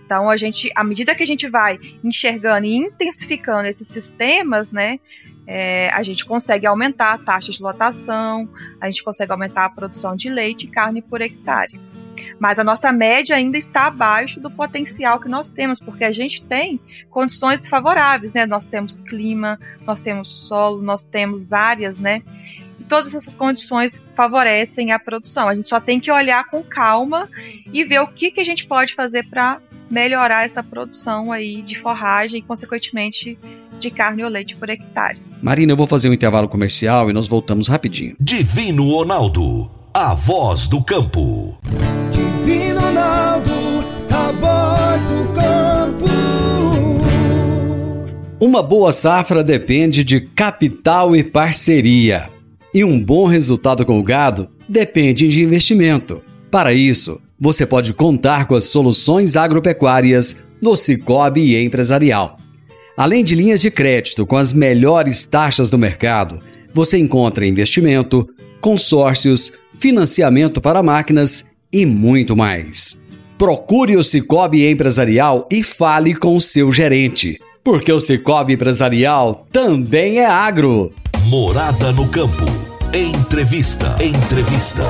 Então, 0.04 0.30
a 0.30 0.36
gente, 0.36 0.70
à 0.74 0.82
medida 0.82 1.14
que 1.14 1.22
a 1.22 1.26
gente 1.26 1.48
vai 1.48 1.78
enxergando 2.02 2.66
e 2.66 2.74
intensificando 2.74 3.68
esses 3.68 3.86
sistemas, 3.86 4.72
né, 4.72 4.98
é, 5.46 5.90
a 5.90 6.02
gente 6.02 6.24
consegue 6.24 6.66
aumentar 6.66 7.14
a 7.14 7.18
taxa 7.18 7.52
de 7.52 7.62
lotação, 7.62 8.48
a 8.80 8.86
gente 8.86 9.02
consegue 9.02 9.32
aumentar 9.32 9.66
a 9.66 9.70
produção 9.70 10.16
de 10.16 10.28
leite 10.28 10.64
e 10.64 10.68
carne 10.68 11.02
por 11.02 11.20
hectare. 11.20 11.78
Mas 12.38 12.58
a 12.58 12.64
nossa 12.64 12.92
média 12.92 13.36
ainda 13.36 13.58
está 13.58 13.86
abaixo 13.86 14.40
do 14.40 14.50
potencial 14.50 15.18
que 15.18 15.28
nós 15.28 15.50
temos, 15.50 15.80
porque 15.80 16.04
a 16.04 16.12
gente 16.12 16.42
tem 16.42 16.80
condições 17.10 17.66
favoráveis, 17.66 18.32
né? 18.32 18.46
Nós 18.46 18.66
temos 18.66 18.98
clima, 18.98 19.58
nós 19.84 20.00
temos 20.00 20.46
solo, 20.46 20.80
nós 20.80 21.06
temos 21.06 21.52
áreas, 21.52 21.98
né? 21.98 22.22
Todas 22.88 23.14
essas 23.14 23.34
condições 23.34 24.02
favorecem 24.16 24.92
a 24.92 24.98
produção. 24.98 25.48
A 25.48 25.54
gente 25.54 25.68
só 25.68 25.78
tem 25.78 26.00
que 26.00 26.10
olhar 26.10 26.48
com 26.48 26.62
calma 26.62 27.28
e 27.72 27.84
ver 27.84 28.00
o 28.00 28.06
que, 28.06 28.30
que 28.30 28.40
a 28.40 28.44
gente 28.44 28.66
pode 28.66 28.94
fazer 28.94 29.24
para 29.24 29.60
melhorar 29.90 30.44
essa 30.44 30.62
produção 30.62 31.30
aí 31.32 31.62
de 31.62 31.78
forragem 31.78 32.40
e, 32.40 32.42
consequentemente, 32.42 33.38
de 33.78 33.90
carne 33.90 34.24
ou 34.24 34.30
leite 34.30 34.56
por 34.56 34.68
hectare. 34.68 35.20
Marina, 35.42 35.72
eu 35.72 35.76
vou 35.76 35.86
fazer 35.86 36.08
um 36.08 36.12
intervalo 36.12 36.48
comercial 36.48 37.10
e 37.10 37.12
nós 37.12 37.28
voltamos 37.28 37.68
rapidinho. 37.68 38.16
Divino 38.18 38.90
Ronaldo, 38.90 39.70
a 39.92 40.14
voz 40.14 40.66
do 40.66 40.82
campo. 40.82 41.58
Divino 42.10 42.80
Ronaldo, 42.80 43.50
a 44.10 44.32
voz 44.32 45.04
do 45.04 45.32
campo. 45.34 46.08
Uma 48.40 48.62
boa 48.62 48.92
safra 48.92 49.42
depende 49.42 50.04
de 50.04 50.20
capital 50.20 51.14
e 51.14 51.24
parceria. 51.24 52.37
E 52.74 52.84
um 52.84 53.00
bom 53.00 53.26
resultado 53.26 53.84
com 53.84 53.98
o 53.98 54.02
gado 54.02 54.48
depende 54.68 55.28
de 55.28 55.42
investimento. 55.42 56.22
Para 56.50 56.72
isso, 56.72 57.20
você 57.40 57.64
pode 57.64 57.94
contar 57.94 58.46
com 58.46 58.54
as 58.54 58.64
soluções 58.64 59.36
agropecuárias 59.36 60.36
no 60.60 60.76
Cicobi 60.76 61.56
Empresarial. 61.56 62.36
Além 62.96 63.22
de 63.22 63.34
linhas 63.34 63.60
de 63.60 63.70
crédito 63.70 64.26
com 64.26 64.36
as 64.36 64.52
melhores 64.52 65.24
taxas 65.24 65.70
do 65.70 65.78
mercado, 65.78 66.40
você 66.72 66.98
encontra 66.98 67.46
investimento, 67.46 68.28
consórcios, 68.60 69.52
financiamento 69.78 70.60
para 70.60 70.82
máquinas 70.82 71.46
e 71.72 71.86
muito 71.86 72.36
mais. 72.36 73.00
Procure 73.38 73.96
o 73.96 74.02
Cicobi 74.02 74.68
Empresarial 74.68 75.46
e 75.50 75.62
fale 75.62 76.14
com 76.14 76.36
o 76.36 76.40
seu 76.40 76.72
gerente, 76.72 77.40
porque 77.62 77.92
o 77.92 78.00
Cicobi 78.00 78.54
Empresarial 78.54 79.46
também 79.52 80.18
é 80.18 80.26
agro. 80.26 80.92
Morada 81.28 81.92
no 81.92 82.08
campo. 82.08 82.46
Entrevista. 82.94 84.02
Entrevista. 84.02 84.80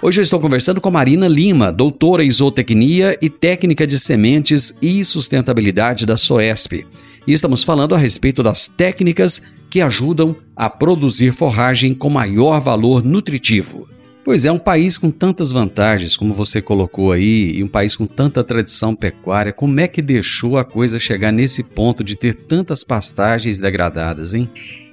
Hoje 0.00 0.20
eu 0.20 0.22
estou 0.22 0.38
conversando 0.38 0.80
com 0.80 0.92
Marina 0.92 1.26
Lima, 1.26 1.72
doutora 1.72 2.22
em 2.22 2.30
zootecnia 2.30 3.18
e 3.20 3.28
técnica 3.28 3.84
de 3.84 3.98
sementes 3.98 4.78
e 4.80 5.04
sustentabilidade 5.04 6.06
da 6.06 6.16
SOESP. 6.16 6.86
E 7.26 7.32
estamos 7.32 7.64
falando 7.64 7.96
a 7.96 7.98
respeito 7.98 8.44
das 8.44 8.68
técnicas 8.68 9.42
que 9.68 9.80
ajudam 9.80 10.36
a 10.54 10.70
produzir 10.70 11.32
forragem 11.32 11.92
com 11.92 12.08
maior 12.08 12.60
valor 12.60 13.04
nutritivo. 13.04 13.88
Pois 14.26 14.44
é, 14.44 14.50
um 14.50 14.58
país 14.58 14.98
com 14.98 15.08
tantas 15.08 15.52
vantagens, 15.52 16.16
como 16.16 16.34
você 16.34 16.60
colocou 16.60 17.12
aí, 17.12 17.52
e 17.52 17.62
um 17.62 17.68
país 17.68 17.94
com 17.94 18.08
tanta 18.08 18.42
tradição 18.42 18.92
pecuária, 18.92 19.52
como 19.52 19.78
é 19.78 19.86
que 19.86 20.02
deixou 20.02 20.58
a 20.58 20.64
coisa 20.64 20.98
chegar 20.98 21.30
nesse 21.30 21.62
ponto 21.62 22.02
de 22.02 22.16
ter 22.16 22.34
tantas 22.34 22.82
pastagens 22.82 23.60
degradadas, 23.60 24.34
hein? 24.34 24.50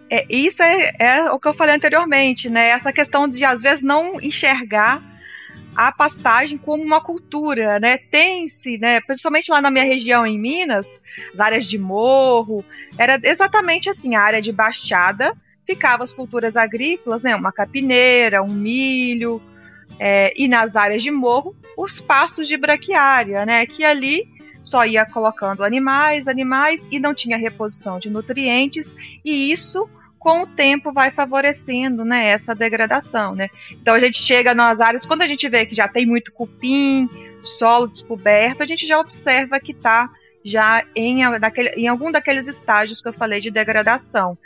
É, 0.07 0.23
isso 0.29 0.61
é, 0.61 0.93
é 0.99 1.31
o 1.31 1.39
que 1.39 1.47
eu 1.47 1.53
falei 1.55 1.73
anteriormente, 1.73 2.47
né? 2.47 2.69
Essa 2.69 2.93
questão 2.93 3.27
de, 3.27 3.43
às 3.43 3.63
vezes, 3.63 3.83
não 3.83 4.21
enxergar 4.21 5.01
a 5.75 5.91
pastagem 5.91 6.55
como 6.55 6.83
uma 6.83 7.01
cultura, 7.01 7.79
né? 7.79 7.97
Tem-se, 7.97 8.77
né, 8.77 9.01
principalmente 9.01 9.51
lá 9.51 9.59
na 9.59 9.71
minha 9.71 9.83
região 9.83 10.27
em 10.27 10.37
Minas, 10.37 10.85
as 11.33 11.39
áreas 11.39 11.67
de 11.67 11.79
morro, 11.79 12.63
era 12.99 13.19
exatamente 13.23 13.89
assim, 13.89 14.13
a 14.13 14.21
área 14.21 14.39
de 14.39 14.51
baixada, 14.51 15.35
ficavam 15.65 16.03
as 16.03 16.13
culturas 16.13 16.55
agrícolas, 16.55 17.23
né, 17.23 17.35
uma 17.35 17.51
capineira, 17.51 18.43
um 18.43 18.53
milho, 18.53 19.41
é, 19.99 20.33
e 20.35 20.47
nas 20.47 20.75
áreas 20.75 21.03
de 21.03 21.11
morro, 21.11 21.55
os 21.77 21.99
pastos 21.99 22.47
de 22.47 22.57
braquiária, 22.57 23.45
né, 23.45 23.65
que 23.65 23.83
ali 23.83 24.27
só 24.63 24.85
ia 24.85 25.05
colocando 25.05 25.63
animais, 25.63 26.27
animais, 26.27 26.87
e 26.89 26.99
não 26.99 27.13
tinha 27.13 27.37
reposição 27.37 27.99
de 27.99 28.09
nutrientes, 28.09 28.93
e 29.23 29.51
isso 29.51 29.89
com 30.17 30.43
o 30.43 30.47
tempo 30.47 30.93
vai 30.93 31.11
favorecendo 31.11 32.05
né, 32.05 32.27
essa 32.27 32.55
degradação. 32.55 33.35
Né? 33.35 33.49
Então 33.71 33.93
a 33.93 33.99
gente 33.99 34.17
chega 34.17 34.53
nas 34.53 34.79
áreas, 34.79 35.05
quando 35.05 35.21
a 35.21 35.27
gente 35.27 35.47
vê 35.49 35.65
que 35.65 35.75
já 35.75 35.87
tem 35.87 36.05
muito 36.05 36.31
cupim, 36.31 37.09
solo 37.41 37.87
descoberto, 37.87 38.63
a 38.63 38.65
gente 38.65 38.87
já 38.87 38.97
observa 38.97 39.59
que 39.59 39.73
está 39.73 40.09
já 40.45 40.83
em, 40.95 41.21
daquele, 41.39 41.69
em 41.69 41.87
algum 41.87 42.11
daqueles 42.11 42.47
estágios 42.47 43.01
que 43.01 43.07
eu 43.07 43.13
falei 43.13 43.41
de 43.41 43.51
degradação. 43.51 44.37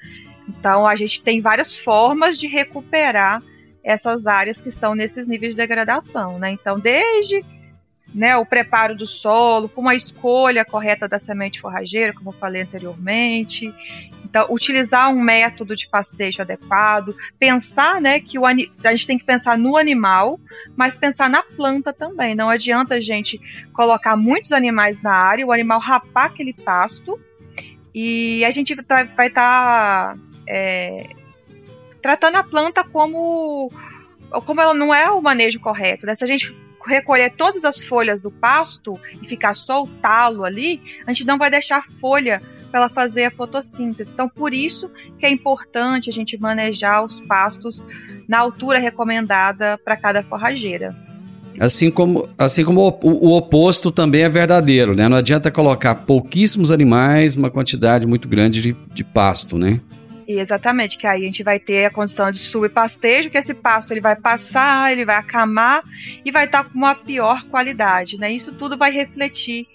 Então 0.48 0.88
a 0.88 0.96
gente 0.96 1.22
tem 1.22 1.42
várias 1.42 1.77
formas 1.77 2.38
de 2.38 2.48
recuperar 2.48 3.42
essas 3.84 4.27
áreas 4.27 4.60
que 4.60 4.70
estão 4.70 4.94
nesses 4.94 5.27
níveis 5.27 5.54
de 5.54 5.58
degradação. 5.58 6.38
Né? 6.38 6.51
Então, 6.51 6.78
desde 6.78 7.41
né, 8.13 8.36
o 8.36 8.45
preparo 8.45 8.95
do 8.95 9.06
solo, 9.06 9.69
com 9.69 9.88
a 9.88 9.95
escolha 9.95 10.65
correta 10.65 11.08
da 11.08 11.19
semente 11.19 11.62
forrageira, 11.62 12.13
como 12.13 12.30
eu 12.30 12.34
falei 12.34 12.63
anteriormente. 12.63 13.74
Então, 14.26 14.48
utilizar 14.50 15.10
um 15.10 15.22
método 15.22 15.76
de 15.76 15.88
pastejo 15.88 16.41
adequado, 16.41 17.15
pensar, 17.39 18.02
né, 18.02 18.19
que 18.19 18.38
o 18.38 18.45
a 18.45 18.56
gente 18.56 19.08
tem 19.08 19.17
que 19.17 19.26
pensar 19.26 19.58
no 19.58 19.78
animal, 19.78 20.39
mas 20.76 20.98
pensar 20.98 21.30
na 21.30 21.43
planta 21.43 21.93
também. 21.93 22.36
Não 22.36 22.50
adianta 22.50 22.95
a 22.95 23.02
gente 23.02 23.39
colocar 23.74 24.15
muitos 24.15 24.52
animais 24.52 25.02
na 25.02 25.13
área, 25.13 25.45
o 25.45 25.52
animal 25.52 25.80
rapar 25.80 26.26
aquele 26.26 26.54
pasto 26.54 27.19
e 27.93 28.43
a 28.45 28.52
gente 28.52 28.76
vai 28.76 29.28
estar 29.28 30.15
tá, 30.15 30.17
é, 30.48 31.10
tratando 32.02 32.38
a 32.38 32.44
planta 32.44 32.84
como 32.84 33.72
como 34.46 34.60
ela 34.60 34.74
não 34.74 34.94
é 34.94 35.10
o 35.10 35.22
manejo 35.22 35.60
correto. 35.60 36.06
Né? 36.06 36.14
Se 36.14 36.24
a 36.24 36.28
gente 36.28 36.54
recolher 36.86 37.32
todas 37.32 37.66
as 37.66 37.86
folhas 37.86 38.22
do 38.22 38.32
pasto 38.32 39.00
e 39.22 39.28
ficar 39.28 39.56
só 39.56 39.84
o 39.84 39.88
talo 39.88 40.44
ali, 40.44 40.82
a 41.06 41.14
gente 41.14 41.26
não 41.26 41.38
vai 41.38 41.50
deixar 41.50 41.84
folha 42.00 42.42
para 42.70 42.82
ela 42.82 42.90
fazer 42.90 43.26
a 43.26 43.32
fotossíntese. 43.32 44.12
Então, 44.14 44.28
por 44.28 44.54
isso 44.54 44.90
que 45.20 45.26
é 45.26 45.30
importante 45.30 46.10
a 46.10 46.14
gente 46.14 46.38
manejar 46.38 47.04
os 47.04 47.20
pastos 47.20 47.84
na 48.28 48.40
altura 48.40 48.80
recomendada 48.80 49.78
para 49.78 49.96
cada 49.96 50.22
forrageira. 50.24 50.96
Assim 51.60 51.90
como, 51.90 52.30
assim 52.38 52.64
como 52.64 52.82
o, 53.02 53.30
o, 53.30 53.36
oposto 53.36 53.92
também 53.92 54.22
é 54.22 54.30
verdadeiro, 54.30 54.96
né? 54.96 55.10
Não 55.10 55.18
adianta 55.18 55.50
colocar 55.50 55.96
pouquíssimos 55.96 56.70
animais, 56.70 57.36
uma 57.36 57.50
quantidade 57.50 58.06
muito 58.06 58.28
grande 58.28 58.62
de, 58.62 58.76
de 58.94 59.04
pasto, 59.04 59.58
né? 59.58 59.82
Exatamente, 60.34 60.98
que 60.98 61.08
aí 61.08 61.22
a 61.22 61.26
gente 61.26 61.44
vai 61.44 61.60
ter 61.60 61.86
a 61.86 61.90
condição 61.90 62.30
de 62.30 62.40
subpastejo, 62.40 63.30
que 63.30 63.38
esse 63.38 63.54
pasto 63.54 63.94
ele 63.94 64.02
vai 64.02 64.16
passar, 64.16 64.92
ele 64.92 65.06
vai 65.06 65.16
acamar 65.16 65.84
e 66.26 66.32
vai 66.32 66.46
estar 66.46 66.66
com 66.66 66.78
uma 66.78 66.96
pior 66.96 67.44
qualidade, 67.46 68.18
né? 68.18 68.32
Isso 68.32 68.52
tudo 68.52 68.78
vai 68.78 68.92
refletir 68.92 69.68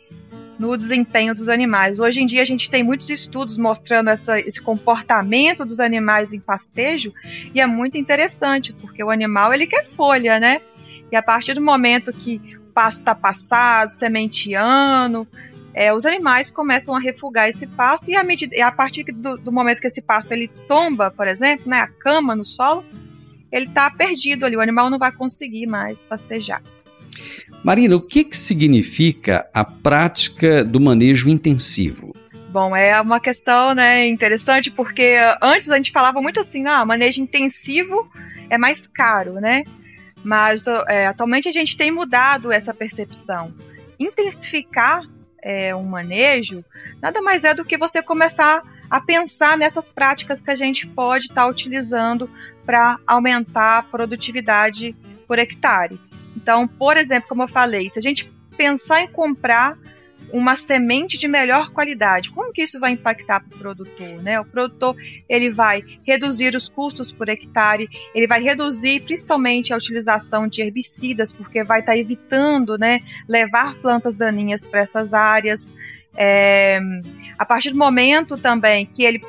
no 0.59 0.77
desempenho 0.77 1.35
dos 1.35 1.49
animais. 1.49 1.99
Hoje 1.99 2.21
em 2.23 2.27
dia 2.27 2.43
a 2.43 2.45
gente 2.45 2.71
tem 2.71 2.85
muitos 2.85 3.11
estudos 3.11 3.57
mostrando 3.57 4.11
essa, 4.11 4.39
esse 4.39 4.61
comportamento 4.61 5.65
dos 5.65 5.81
animais 5.81 6.33
em 6.33 6.39
pastejo 6.39 7.13
e 7.55 7.61
é 7.61 7.67
muito 7.67 7.99
interessante, 7.99 8.73
porque 8.75 9.03
o 9.03 9.11
animal 9.11 9.53
ele 9.53 9.67
quer 9.67 9.85
folha, 9.97 10.39
né? 10.39 10.61
E 11.11 11.17
a 11.17 11.23
partir 11.23 11.55
do 11.55 11.61
momento 11.61 12.13
que 12.13 12.41
o 12.57 12.73
pasto 12.73 13.01
está 13.01 13.15
passado, 13.15 13.91
sementeando, 13.91 15.27
é, 15.75 15.93
os 15.93 16.05
animais 16.05 16.51
começam 16.51 16.95
a 16.95 17.01
refugar 17.01 17.49
esse 17.49 17.67
pasto 17.67 18.11
e 18.11 18.17
a, 18.17 18.23
medida, 18.23 18.55
a 18.65 18.71
partir 18.71 19.05
do, 19.05 19.37
do, 19.37 19.53
momento 19.53 19.81
que 19.81 19.87
esse 19.87 20.03
pasto 20.03 20.33
ele 20.33 20.49
tomba, 20.69 21.11
por 21.11 21.27
exemplo, 21.27 21.69
né, 21.69 21.81
a 21.81 21.87
cama 21.87 22.37
no 22.37 22.45
solo, 22.45 22.85
ele 23.51 23.67
está 23.67 23.91
perdido 23.91 24.45
ali, 24.45 24.57
o 24.57 24.61
animal 24.61 24.91
não 24.91 24.99
vai 24.99 25.13
conseguir 25.13 25.67
mais 25.67 26.03
pastejar. 26.03 26.63
Marina, 27.65 27.97
o 27.97 28.01
que, 28.01 28.25
que 28.25 28.37
significa 28.37 29.49
a 29.53 29.65
prática 29.65 30.65
do 30.65 30.81
manejo 30.81 31.29
intensivo? 31.29 32.15
Bom, 32.51 32.77
é 32.77 33.01
uma 33.01 33.21
questão 33.21 33.75
né, 33.75 34.07
interessante 34.07 34.71
porque 34.71 35.17
antes 35.41 35.71
a 35.71 35.77
gente 35.77 35.91
falava 35.91 36.21
muito 36.21 36.41
assim, 36.41 36.67
ah, 36.67 36.85
manejo 36.85 37.23
intensivo 37.23 38.11
é 38.51 38.59
mais 38.59 38.87
caro, 38.87 39.35
né? 39.35 39.65
Mas 40.23 40.65
é, 40.89 41.07
atualmente 41.07 41.49
a 41.49 41.53
gente 41.53 41.77
tem 41.77 41.91
mudado 41.91 42.53
essa 42.53 42.75
percepção. 42.75 43.55
Intensificar 43.99 45.03
é, 45.43 45.75
um 45.75 45.83
manejo, 45.83 46.65
nada 47.01 47.21
mais 47.21 47.45
é 47.45 47.53
do 47.53 47.65
que 47.65 47.77
você 47.77 48.01
começar 48.01 48.63
a 48.89 49.01
pensar 49.01 49.59
nessas 49.59 49.91
práticas 49.91 50.41
que 50.41 50.51
a 50.51 50.55
gente 50.55 50.87
pode 50.87 51.25
estar 51.25 51.43
tá 51.43 51.49
utilizando 51.49 52.31
para 52.65 52.99
aumentar 53.07 53.79
a 53.79 53.83
produtividade 53.83 54.95
por 55.27 55.39
hectare. 55.39 56.01
Então, 56.37 56.69
por 56.69 56.97
exemplo, 56.97 57.29
como 57.29 57.43
eu 57.43 57.49
falei, 57.49 57.91
se 57.91 57.99
a 57.99 58.03
gente 58.03 58.31
pensar 58.57 59.01
em 59.01 59.09
comprar 59.09 59.77
uma 60.33 60.57
semente 60.57 61.19
de 61.19 61.29
melhor 61.29 61.71
qualidade. 61.71 62.31
Como 62.31 62.53
que 62.53 62.63
isso 62.63 62.81
vai 62.81 62.93
impactar 62.93 63.41
para 63.41 63.55
o 63.55 63.59
produtor? 63.59 64.23
Né? 64.23 64.41
O 64.41 64.45
produtor 64.45 64.97
ele 65.29 65.51
vai 65.51 65.85
reduzir 66.05 66.57
os 66.57 66.69
custos 66.69 67.13
por 67.13 67.29
hectare, 67.29 67.89
ele 68.15 68.27
vai 68.27 68.43
reduzir 68.43 69.03
principalmente 69.03 69.73
a 69.73 69.77
utilização 69.77 70.49
de 70.49 70.63
herbicidas, 70.63 71.31
porque 71.31 71.63
vai 71.63 71.81
estar 71.81 71.93
tá 71.93 71.99
evitando 71.99 72.79
né, 72.79 73.01
levar 73.29 73.75
plantas 73.77 74.17
daninhas 74.17 74.67
para 74.67 74.81
essas 74.81 75.13
áreas. 75.13 75.71
É, 76.17 76.81
a 77.39 77.45
partir 77.45 77.71
do 77.71 77.79
momento 77.79 78.37
também 78.37 78.87
que 78.87 79.03
ele, 79.03 79.21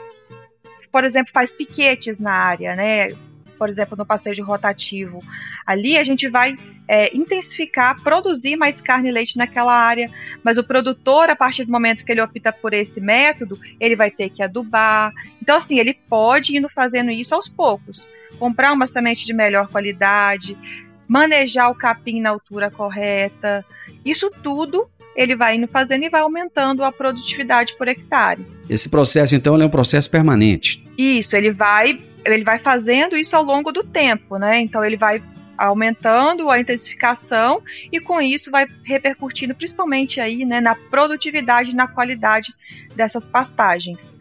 por 0.91 1.03
exemplo, 1.03 1.31
faz 1.33 1.51
piquetes 1.51 2.19
na 2.19 2.31
área, 2.31 2.75
né? 2.75 3.09
Por 3.57 3.69
exemplo, 3.69 3.97
no 3.97 4.05
passeio 4.05 4.43
rotativo, 4.43 5.19
ali 5.65 5.97
a 5.97 6.03
gente 6.03 6.27
vai 6.27 6.55
é, 6.87 7.15
intensificar, 7.15 8.01
produzir 8.01 8.55
mais 8.55 8.81
carne 8.81 9.09
e 9.09 9.11
leite 9.11 9.37
naquela 9.37 9.73
área, 9.73 10.09
mas 10.43 10.57
o 10.57 10.63
produtor, 10.63 11.29
a 11.29 11.35
partir 11.35 11.65
do 11.65 11.71
momento 11.71 12.05
que 12.05 12.11
ele 12.11 12.21
opta 12.21 12.51
por 12.51 12.73
esse 12.73 12.99
método, 12.99 13.59
ele 13.79 13.95
vai 13.95 14.11
ter 14.11 14.29
que 14.29 14.43
adubar. 14.43 15.13
Então, 15.41 15.57
assim, 15.57 15.79
ele 15.79 15.93
pode 15.93 16.55
ir 16.55 16.69
fazendo 16.69 17.11
isso 17.11 17.33
aos 17.33 17.47
poucos. 17.47 18.07
Comprar 18.39 18.73
uma 18.73 18.87
semente 18.87 19.25
de 19.25 19.33
melhor 19.33 19.67
qualidade, 19.67 20.57
manejar 21.07 21.69
o 21.69 21.75
capim 21.75 22.19
na 22.19 22.29
altura 22.29 22.71
correta, 22.71 23.65
isso 24.03 24.31
tudo 24.41 24.87
ele 25.15 25.35
vai 25.35 25.55
indo 25.55 25.67
fazendo 25.67 26.03
e 26.03 26.09
vai 26.09 26.21
aumentando 26.21 26.83
a 26.83 26.91
produtividade 26.91 27.75
por 27.77 27.87
hectare. 27.87 28.45
Esse 28.69 28.89
processo, 28.89 29.35
então, 29.35 29.59
é 29.61 29.65
um 29.65 29.69
processo 29.69 30.09
permanente. 30.09 30.83
Isso, 30.97 31.35
ele 31.35 31.51
vai 31.51 32.01
ele 32.25 32.43
vai 32.43 32.59
fazendo 32.59 33.17
isso 33.17 33.35
ao 33.35 33.43
longo 33.43 33.71
do 33.71 33.83
tempo, 33.83 34.37
né? 34.37 34.59
Então 34.59 34.83
ele 34.83 34.97
vai 34.97 35.21
aumentando 35.57 36.49
a 36.49 36.59
intensificação 36.59 37.61
e 37.91 37.99
com 37.99 38.19
isso 38.21 38.49
vai 38.49 38.65
repercutindo 38.83 39.53
principalmente 39.53 40.19
aí, 40.19 40.45
né, 40.45 40.59
na 40.59 40.75
produtividade 40.75 41.75
na 41.75 41.87
qualidade 41.87 42.53
dessas 42.95 43.27
pastagens. 43.27 44.13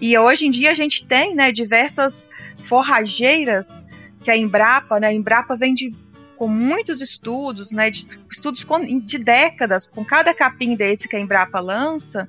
E 0.00 0.16
hoje 0.16 0.46
em 0.46 0.50
dia 0.50 0.70
a 0.70 0.74
gente 0.74 1.04
tem, 1.04 1.34
né, 1.34 1.50
diversas 1.50 2.28
forrageiras 2.68 3.76
que 4.22 4.30
a 4.30 4.36
Embrapa, 4.36 5.00
né, 5.00 5.08
a 5.08 5.12
Embrapa 5.12 5.56
vem 5.56 5.74
de 5.74 5.92
com 6.36 6.48
muitos 6.48 7.02
estudos, 7.02 7.70
né, 7.70 7.90
de, 7.90 8.06
estudos 8.30 8.64
com, 8.64 8.98
de 8.98 9.18
décadas, 9.18 9.86
com 9.86 10.02
cada 10.02 10.32
capim 10.32 10.74
desse 10.74 11.06
que 11.06 11.14
a 11.14 11.20
Embrapa 11.20 11.60
lança, 11.60 12.26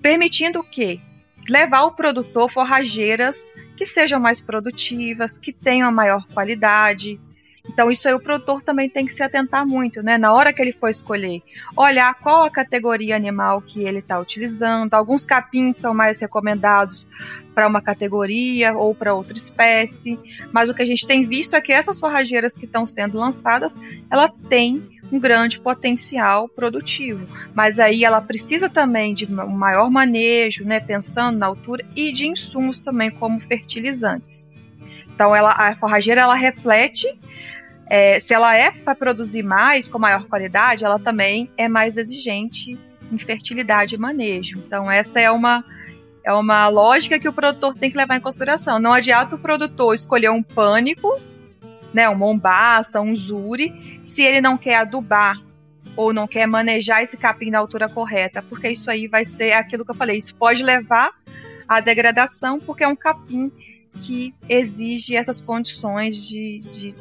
permitindo 0.00 0.60
o 0.60 0.64
quê? 0.64 1.00
Levar 1.48 1.82
o 1.82 1.90
produtor 1.90 2.48
forrageiras 2.48 3.48
que 3.76 3.86
sejam 3.86 4.18
mais 4.18 4.40
produtivas, 4.40 5.38
que 5.38 5.52
tenham 5.52 5.92
maior 5.92 6.26
qualidade, 6.32 7.20
então, 7.68 7.90
isso 7.90 8.08
aí 8.08 8.14
o 8.14 8.20
produtor 8.20 8.62
também 8.62 8.88
tem 8.88 9.04
que 9.04 9.12
se 9.12 9.22
atentar 9.22 9.66
muito, 9.66 10.02
né? 10.02 10.16
Na 10.16 10.32
hora 10.32 10.52
que 10.52 10.62
ele 10.62 10.72
for 10.72 10.88
escolher, 10.88 11.42
olhar 11.76 12.14
qual 12.14 12.44
a 12.44 12.50
categoria 12.50 13.16
animal 13.16 13.60
que 13.60 13.82
ele 13.82 13.98
está 13.98 14.18
utilizando. 14.18 14.94
Alguns 14.94 15.26
capins 15.26 15.78
são 15.78 15.92
mais 15.92 16.20
recomendados 16.20 17.08
para 17.54 17.66
uma 17.66 17.80
categoria 17.80 18.74
ou 18.74 18.94
para 18.94 19.14
outra 19.14 19.32
espécie, 19.32 20.18
mas 20.52 20.68
o 20.68 20.74
que 20.74 20.82
a 20.82 20.86
gente 20.86 21.06
tem 21.06 21.24
visto 21.24 21.56
é 21.56 21.60
que 21.60 21.72
essas 21.72 21.98
forrageiras 21.98 22.56
que 22.56 22.66
estão 22.66 22.86
sendo 22.86 23.18
lançadas, 23.18 23.74
ela 24.10 24.28
tem 24.28 24.95
um 25.10 25.18
grande 25.18 25.60
potencial 25.60 26.48
produtivo, 26.48 27.26
mas 27.54 27.78
aí 27.78 28.04
ela 28.04 28.20
precisa 28.20 28.68
também 28.68 29.14
de 29.14 29.24
um 29.26 29.46
maior 29.48 29.90
manejo, 29.90 30.64
né, 30.64 30.80
pensando 30.80 31.38
na 31.38 31.46
altura 31.46 31.84
e 31.94 32.12
de 32.12 32.26
insumos 32.26 32.78
também 32.78 33.10
como 33.10 33.40
fertilizantes. 33.40 34.50
Então 35.14 35.34
ela, 35.34 35.52
a 35.56 35.74
forrageira 35.76 36.20
ela 36.20 36.34
reflete 36.34 37.08
é, 37.88 38.18
se 38.18 38.34
ela 38.34 38.56
é 38.56 38.70
para 38.70 38.94
produzir 38.94 39.42
mais, 39.42 39.86
com 39.86 39.98
maior 39.98 40.24
qualidade, 40.24 40.84
ela 40.84 40.98
também 40.98 41.48
é 41.56 41.68
mais 41.68 41.96
exigente 41.96 42.78
em 43.12 43.18
fertilidade 43.18 43.94
e 43.94 43.98
manejo. 43.98 44.58
Então, 44.58 44.90
essa 44.90 45.20
é 45.20 45.30
uma, 45.30 45.64
é 46.24 46.32
uma 46.32 46.66
lógica 46.68 47.18
que 47.18 47.28
o 47.28 47.32
produtor 47.32 47.74
tem 47.74 47.90
que 47.90 47.96
levar 47.96 48.16
em 48.16 48.20
consideração. 48.20 48.80
Não 48.80 48.92
adianta 48.92 49.36
o 49.36 49.38
produtor 49.38 49.94
escolher 49.94 50.30
um 50.30 50.42
pânico, 50.42 51.20
né, 51.96 52.06
um 52.10 52.14
mombaça, 52.14 53.00
um 53.00 53.16
zuri, 53.16 53.98
se 54.04 54.22
ele 54.22 54.38
não 54.38 54.58
quer 54.58 54.76
adubar 54.76 55.42
ou 55.96 56.12
não 56.12 56.28
quer 56.28 56.46
manejar 56.46 57.02
esse 57.02 57.16
capim 57.16 57.48
na 57.48 57.58
altura 57.58 57.88
correta, 57.88 58.42
porque 58.42 58.68
isso 58.68 58.90
aí 58.90 59.08
vai 59.08 59.24
ser 59.24 59.52
aquilo 59.52 59.82
que 59.82 59.92
eu 59.92 59.94
falei, 59.94 60.18
isso 60.18 60.34
pode 60.34 60.62
levar 60.62 61.10
à 61.66 61.80
degradação, 61.80 62.60
porque 62.60 62.84
é 62.84 62.88
um 62.88 62.94
capim 62.94 63.50
que 64.02 64.34
exige 64.48 65.16
essas 65.16 65.40
condições 65.40 66.26
de, 66.26 66.60
de 66.60 66.94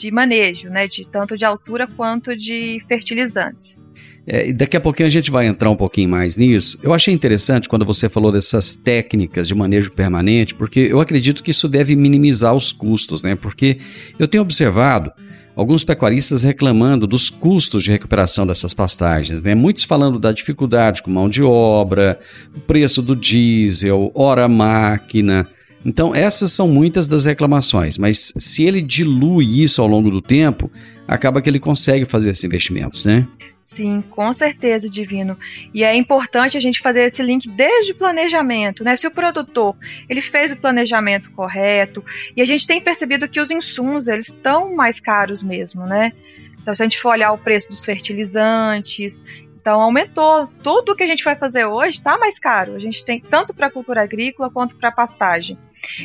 de 0.00 0.10
manejo, 0.10 0.70
né, 0.70 0.88
de 0.88 1.06
tanto 1.06 1.36
de 1.36 1.44
altura 1.44 1.86
quanto 1.86 2.34
de 2.34 2.82
fertilizantes. 2.88 3.82
É, 4.26 4.52
daqui 4.52 4.76
a 4.76 4.80
pouquinho 4.80 5.06
a 5.06 5.10
gente 5.10 5.30
vai 5.30 5.46
entrar 5.46 5.68
um 5.70 5.76
pouquinho 5.76 6.08
mais 6.08 6.36
nisso. 6.36 6.78
Eu 6.82 6.94
achei 6.94 7.12
interessante 7.12 7.68
quando 7.68 7.84
você 7.84 8.08
falou 8.08 8.32
dessas 8.32 8.74
técnicas 8.74 9.46
de 9.46 9.54
manejo 9.54 9.90
permanente, 9.92 10.54
porque 10.54 10.80
eu 10.90 11.00
acredito 11.00 11.42
que 11.42 11.50
isso 11.50 11.68
deve 11.68 11.94
minimizar 11.96 12.54
os 12.54 12.72
custos, 12.72 13.22
né? 13.22 13.34
Porque 13.34 13.78
eu 14.18 14.26
tenho 14.26 14.42
observado 14.42 15.12
alguns 15.54 15.84
pecuaristas 15.84 16.44
reclamando 16.44 17.06
dos 17.06 17.28
custos 17.28 17.84
de 17.84 17.90
recuperação 17.90 18.46
dessas 18.46 18.72
pastagens, 18.72 19.42
né? 19.42 19.54
Muitos 19.54 19.84
falando 19.84 20.18
da 20.18 20.32
dificuldade 20.32 21.02
com 21.02 21.10
mão 21.10 21.28
de 21.28 21.42
obra, 21.42 22.18
o 22.56 22.60
preço 22.60 23.02
do 23.02 23.14
diesel, 23.14 24.10
hora 24.14 24.48
máquina. 24.48 25.46
Então, 25.84 26.14
essas 26.14 26.52
são 26.52 26.68
muitas 26.68 27.08
das 27.08 27.24
reclamações, 27.24 27.96
mas 27.96 28.32
se 28.38 28.64
ele 28.64 28.82
dilui 28.82 29.62
isso 29.62 29.80
ao 29.80 29.88
longo 29.88 30.10
do 30.10 30.20
tempo, 30.20 30.70
acaba 31.08 31.40
que 31.40 31.48
ele 31.48 31.58
consegue 31.58 32.04
fazer 32.04 32.30
esses 32.30 32.44
investimentos, 32.44 33.04
né? 33.04 33.26
Sim, 33.62 34.02
com 34.10 34.32
certeza, 34.32 34.90
Divino. 34.90 35.38
E 35.72 35.84
é 35.84 35.94
importante 35.94 36.56
a 36.56 36.60
gente 36.60 36.80
fazer 36.80 37.04
esse 37.04 37.22
link 37.22 37.48
desde 37.48 37.92
o 37.92 37.94
planejamento, 37.94 38.82
né? 38.82 38.96
Se 38.96 39.06
o 39.06 39.12
produtor 39.12 39.76
ele 40.08 40.20
fez 40.20 40.50
o 40.50 40.56
planejamento 40.56 41.30
correto, 41.30 42.04
e 42.36 42.42
a 42.42 42.44
gente 42.44 42.66
tem 42.66 42.80
percebido 42.80 43.28
que 43.28 43.40
os 43.40 43.48
insumos 43.48 44.08
eles 44.08 44.26
estão 44.26 44.74
mais 44.74 44.98
caros 44.98 45.40
mesmo, 45.40 45.86
né? 45.86 46.12
Então, 46.60 46.74
se 46.74 46.82
a 46.82 46.84
gente 46.84 46.98
for 46.98 47.10
olhar 47.10 47.32
o 47.32 47.38
preço 47.38 47.68
dos 47.68 47.84
fertilizantes, 47.84 49.22
então 49.60 49.80
aumentou. 49.80 50.48
Tudo 50.62 50.96
que 50.96 51.02
a 51.02 51.06
gente 51.06 51.22
vai 51.22 51.36
fazer 51.36 51.66
hoje 51.66 51.98
está 51.98 52.16
mais 52.16 52.38
caro. 52.38 52.74
A 52.74 52.78
gente 52.78 53.04
tem 53.04 53.20
tanto 53.20 53.52
para 53.52 53.66
a 53.66 53.70
cultura 53.70 54.02
agrícola 54.02 54.50
quanto 54.50 54.74
para 54.76 54.88
a 54.88 54.92
pastagem. 54.92 55.58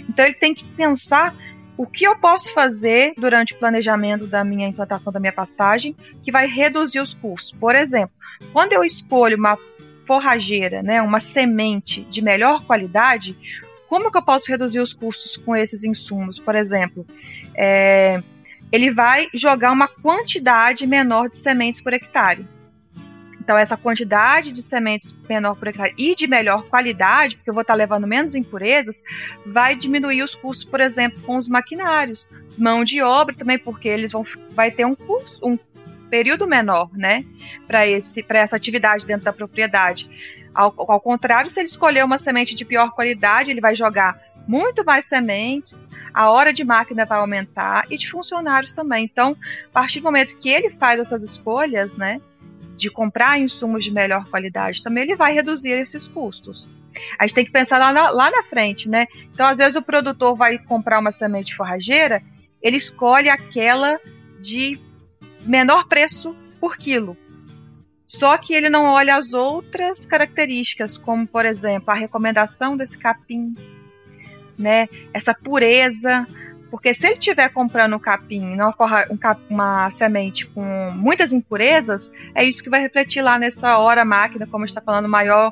Então 0.10 0.26
ele 0.26 0.36
tem 0.36 0.54
que 0.54 0.66
pensar 0.66 1.34
o 1.78 1.86
que 1.86 2.06
eu 2.06 2.16
posso 2.18 2.54
fazer 2.54 3.14
durante 3.18 3.54
o 3.54 3.58
planejamento 3.58 4.28
da 4.28 4.44
minha 4.44 4.68
implantação 4.68 5.12
da 5.12 5.20
minha 5.20 5.34
pastagem 5.34 5.96
que 6.24 6.32
vai 6.32 6.48
reduzir 6.48 7.00
os 7.00 7.14
custos. 7.14 7.58
Por 7.58 7.76
exemplo, 7.76 8.16
quando 8.54 8.74
eu 8.74 8.84
escolho 8.84 9.38
uma 9.38 9.58
forrageira, 10.06 10.84
né, 10.84 11.02
uma 11.02 11.20
semente 11.20 12.02
de 12.04 12.22
melhor 12.22 12.64
qualidade, 12.66 13.36
como 13.90 14.12
que 14.12 14.18
eu 14.18 14.22
posso 14.22 14.50
reduzir 14.50 14.80
os 14.80 14.94
custos 14.94 15.36
com 15.38 15.56
esses 15.56 15.84
insumos? 15.84 16.40
Por 16.40 16.56
exemplo, 16.56 17.06
é, 17.56 18.22
ele 18.72 18.92
vai 18.92 19.28
jogar 19.34 19.72
uma 19.72 19.88
quantidade 19.88 20.86
menor 20.86 21.30
de 21.30 21.38
sementes 21.38 21.82
por 21.82 21.94
hectare. 21.94 22.48
Então, 23.46 23.56
essa 23.60 23.78
quantidade 23.78 24.52
de 24.52 24.64
sementes 24.64 25.16
menor 25.30 25.56
por 25.56 25.68
hectare 25.68 25.94
e 26.00 26.16
de 26.16 26.26
melhor 26.26 26.64
qualidade, 26.64 27.36
porque 27.36 27.52
eu 27.52 27.54
vou 27.54 27.62
estar 27.62 27.76
levando 27.76 28.08
menos 28.08 28.34
impurezas, 28.34 29.04
vai 29.46 29.76
diminuir 29.76 30.24
os 30.24 30.34
custos, 30.34 30.68
por 30.68 30.82
exemplo, 30.82 31.22
com 31.22 31.38
os 31.38 31.48
maquinários. 31.48 32.28
Mão 32.58 32.84
de 32.84 33.04
obra 33.04 33.36
também, 33.36 33.60
porque 33.60 33.88
eles 33.88 34.12
vão 34.12 34.26
vai 34.56 34.72
ter 34.72 34.84
um 34.84 34.96
curso, 34.96 35.40
um 35.44 35.60
período 36.10 36.48
menor, 36.48 36.90
né, 36.94 37.24
para 37.68 37.86
esse 37.86 38.24
para 38.24 38.40
essa 38.40 38.56
atividade 38.56 39.06
dentro 39.06 39.26
da 39.26 39.34
propriedade. 39.34 40.10
Ao, 40.52 40.74
ao 40.78 41.00
contrário, 41.00 41.48
se 41.52 41.60
ele 41.60 41.68
escolher 41.68 42.04
uma 42.04 42.18
semente 42.18 42.56
de 42.56 42.66
pior 42.66 42.94
qualidade, 42.94 43.52
ele 43.52 43.62
vai 43.62 43.76
jogar 43.76 44.20
muito 44.48 44.84
mais 44.84 45.06
sementes, 45.06 45.88
a 46.12 46.32
hora 46.32 46.52
de 46.52 46.64
máquina 46.64 47.06
vai 47.06 47.20
aumentar 47.20 47.86
e 47.92 47.98
de 47.98 48.10
funcionários 48.10 48.74
também. 48.74 49.04
Então, 49.04 49.38
a 49.70 49.72
partir 49.72 50.00
do 50.00 50.04
momento 50.06 50.36
que 50.38 50.50
ele 50.50 50.72
faz 50.72 51.00
essas 51.00 51.24
escolhas, 51.24 51.96
né, 51.96 52.20
de 52.76 52.90
comprar 52.90 53.40
insumos 53.40 53.84
de 53.84 53.92
melhor 53.92 54.30
qualidade, 54.30 54.84
também 54.84 55.04
ele 55.04 55.16
vai 55.16 55.34
reduzir 55.34 55.72
esses 55.72 56.08
custos. 56.08 56.70
A 57.20 57.26
gente 57.26 57.36
tem 57.36 57.46
que 57.46 57.52
pensar 57.52 57.78
lá 57.78 57.92
na, 57.92 58.10
lá 58.10 58.32
na 58.32 58.44
frente, 58.44 58.88
né? 58.90 59.06
Então, 59.34 59.46
às 59.46 59.58
vezes, 59.58 59.76
o 59.76 59.82
produtor 59.82 60.36
vai 60.36 60.58
comprar 60.58 61.00
uma 61.00 61.12
semente 61.12 61.56
forrageira, 61.56 62.22
ele 62.62 62.78
escolhe 62.78 63.30
aquela 63.30 64.00
de 64.40 64.80
menor 65.42 65.88
preço 65.88 66.36
por 66.60 66.78
quilo. 66.78 67.18
Só 68.06 68.38
que 68.38 68.54
ele 68.54 68.70
não 68.70 68.86
olha 68.86 69.18
as 69.18 69.34
outras 69.34 70.06
características, 70.06 70.98
como, 70.98 71.28
por 71.28 71.46
exemplo, 71.46 71.92
a 71.92 71.96
recomendação 71.96 72.78
desse 72.78 72.98
capim, 72.98 73.56
né? 74.58 74.88
Essa 75.14 75.34
pureza, 75.34 76.28
porque 76.70 76.94
se 76.94 77.06
ele 77.06 77.16
estiver 77.16 77.50
comprando 77.50 77.96
um 77.96 78.00
capim, 78.00 78.56
uma, 78.56 78.74
forra, 78.74 79.06
um 79.10 79.18
cap, 79.18 79.40
uma 79.50 79.92
semente 79.92 80.46
com 80.48 80.92
muitas 80.92 81.32
impurezas, 81.32 82.12
é 82.34 82.44
isso 82.44 82.64
que 82.64 82.70
vai 82.70 82.82
refletir 82.82 83.22
lá 83.22 83.38
nessa 83.38 83.78
hora 83.78 84.04
máquina, 84.04 84.48
como 84.48 84.66
está 84.66 84.82
falando, 84.82 85.08
maior 85.08 85.52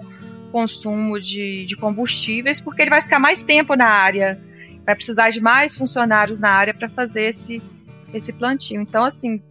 consumo 0.52 1.19
de, 1.19 1.65
de 1.65 1.76
combustíveis, 1.76 2.62
porque 2.62 2.82
ele 2.82 2.89
vai 2.89 3.02
ficar 3.02 3.19
mais 3.19 3.41
tempo 3.41 3.76
na 3.76 3.88
área, 3.88 4.39
vai 4.86 4.95
precisar 4.95 5.30
de 5.30 5.41
mais 5.41 5.76
funcionários 5.76 6.39
na 6.39 6.49
área 6.49 6.73
para 6.73 6.89
fazer 6.89 7.23
esse, 7.23 7.62
esse 8.13 8.32
plantio. 8.32 8.82
Então, 8.82 9.04
assim, 9.04 9.41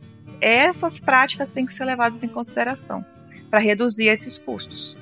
essas 0.40 1.01
práticas 1.01 1.51
têm 1.51 1.66
que 1.66 1.75
ser 1.75 1.85
levadas 1.85 2.22
em 2.22 2.29
consideração 2.29 3.05
para 3.51 3.61
reduzir 3.61 4.07
esses 4.07 4.38
custos. 4.38 4.96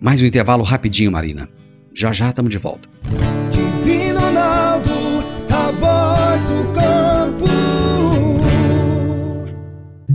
Mais 0.00 0.22
um 0.22 0.26
intervalo 0.26 0.62
rapidinho, 0.62 1.12
Marina. 1.12 1.48
Já 1.92 2.12
já 2.12 2.28
estamos 2.28 2.50
de 2.50 2.58
volta. 2.58 2.88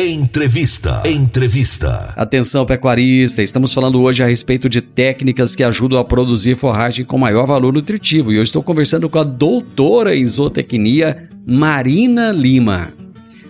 Entrevista. 0.00 1.02
Entrevista. 1.04 2.14
Atenção, 2.16 2.64
pecuarista. 2.64 3.42
Estamos 3.42 3.74
falando 3.74 4.00
hoje 4.00 4.22
a 4.22 4.28
respeito 4.28 4.68
de 4.68 4.80
técnicas 4.80 5.56
que 5.56 5.64
ajudam 5.64 5.98
a 5.98 6.04
produzir 6.04 6.54
forragem 6.54 7.04
com 7.04 7.18
maior 7.18 7.48
valor 7.48 7.72
nutritivo. 7.72 8.32
E 8.32 8.36
eu 8.36 8.42
estou 8.44 8.62
conversando 8.62 9.10
com 9.10 9.18
a 9.18 9.24
doutora 9.24 10.14
em 10.14 10.24
zootecnia, 10.24 11.28
Marina 11.44 12.30
Lima. 12.30 12.94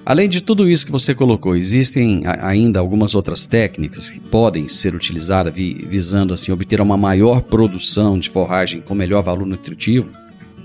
Além 0.06 0.26
de 0.26 0.42
tudo 0.42 0.66
isso 0.66 0.86
que 0.86 0.90
você 0.90 1.14
colocou, 1.14 1.54
existem 1.54 2.22
ainda 2.40 2.80
algumas 2.80 3.14
outras 3.14 3.46
técnicas 3.46 4.10
que 4.10 4.18
podem 4.18 4.70
ser 4.70 4.94
utilizadas 4.94 5.52
visando 5.54 6.32
assim 6.32 6.50
obter 6.50 6.80
uma 6.80 6.96
maior 6.96 7.42
produção 7.42 8.18
de 8.18 8.30
forragem 8.30 8.80
com 8.80 8.94
melhor 8.94 9.22
valor 9.22 9.46
nutritivo? 9.46 10.10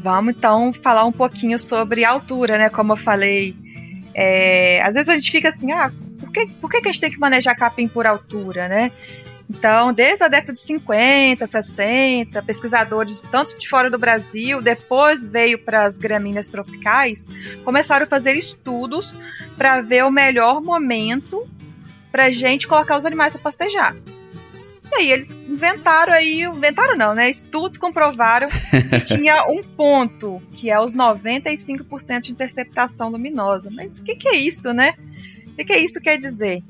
Vamos 0.02 0.34
então 0.38 0.72
falar 0.82 1.04
um 1.04 1.12
pouquinho 1.12 1.60
sobre 1.60 2.06
altura, 2.06 2.58
né? 2.58 2.70
Como 2.70 2.94
eu 2.94 2.98
falei, 2.98 3.54
é, 4.14 4.82
às 4.82 4.94
vezes 4.94 5.10
a 5.10 5.14
gente 5.14 5.32
fica 5.32 5.50
assim, 5.50 5.72
ah, 5.72 5.92
por 6.20 6.32
que, 6.32 6.48
por 6.48 6.70
que 6.70 6.78
a 6.78 6.82
gente 6.84 7.00
tem 7.00 7.12
que 7.12 7.20
manejar 7.20 7.56
capim 7.56 7.88
por 7.88 8.06
altura, 8.06 8.68
né? 8.68 8.92
Então, 9.50 9.94
desde 9.94 10.24
a 10.24 10.28
década 10.28 10.54
de 10.54 10.60
50, 10.62 11.46
60, 11.46 12.42
pesquisadores 12.42 13.22
tanto 13.30 13.58
de 13.58 13.68
fora 13.68 13.90
do 13.90 14.00
Brasil, 14.00 14.62
depois 14.62 15.30
veio 15.30 15.60
para 15.60 15.86
as 15.86 15.98
gramíneas 15.98 16.50
tropicais, 16.50 17.28
começaram 17.64 18.06
a 18.06 18.08
fazer 18.08 18.36
estudos 18.36 19.14
para 19.58 19.82
ver 19.82 20.04
o 20.06 20.12
melhor 20.12 20.62
momento 20.62 21.48
para 22.12 22.26
a 22.26 22.32
gente 22.32 22.68
colocar 22.68 22.96
os 22.96 23.06
animais 23.06 23.34
para 23.34 23.42
pastejar. 23.42 23.96
E 24.94 24.96
aí 24.96 25.12
eles 25.12 25.34
inventaram 25.50 26.14
aí, 26.14 26.44
inventaram 26.44 26.96
não, 26.96 27.16
né? 27.16 27.28
Estudos 27.28 27.80
comprovaram 27.80 28.48
que 28.48 29.02
tinha 29.18 29.44
um 29.48 29.64
ponto, 29.64 30.40
que 30.54 30.70
é 30.70 30.80
os 30.80 30.94
95% 30.94 32.20
de 32.20 32.32
interceptação 32.32 33.10
luminosa. 33.10 33.70
Mas 33.72 33.98
o 33.98 34.04
que, 34.04 34.16
que 34.16 34.28
é 34.28 34.36
isso, 34.36 34.72
né? 34.72 34.94
O 35.48 35.56
que, 35.56 35.66
que 35.66 35.74
é 35.74 35.80
isso 35.80 36.00
quer 36.00 36.18
dizer? 36.18 36.64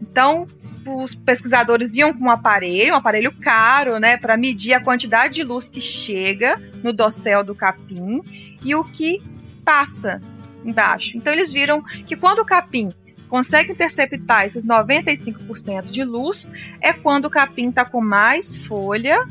Então, 0.00 0.46
os 0.86 1.14
pesquisadores 1.14 1.94
iam 1.96 2.14
com 2.14 2.24
um 2.24 2.30
aparelho, 2.30 2.94
um 2.94 2.96
aparelho 2.96 3.32
caro, 3.32 3.98
né, 3.98 4.16
para 4.16 4.36
medir 4.38 4.72
a 4.72 4.80
quantidade 4.80 5.34
de 5.34 5.42
luz 5.42 5.68
que 5.68 5.80
chega 5.80 6.58
no 6.82 6.94
dossel 6.94 7.44
do 7.44 7.54
capim 7.54 8.22
e 8.64 8.74
o 8.74 8.84
que 8.84 9.22
passa 9.64 10.22
embaixo. 10.64 11.16
Então 11.16 11.32
eles 11.32 11.52
viram 11.52 11.82
que 11.82 12.16
quando 12.16 12.38
o 12.38 12.44
capim 12.44 12.88
consegue 13.28 13.72
interceptar 13.72 14.44
esses 14.44 14.64
95% 14.64 15.90
de 15.90 16.04
luz, 16.04 16.50
é 16.80 16.92
quando 16.92 17.26
o 17.26 17.30
capim 17.30 17.68
está 17.68 17.84
com 17.84 18.00
mais 18.00 18.56
folha, 18.56 19.26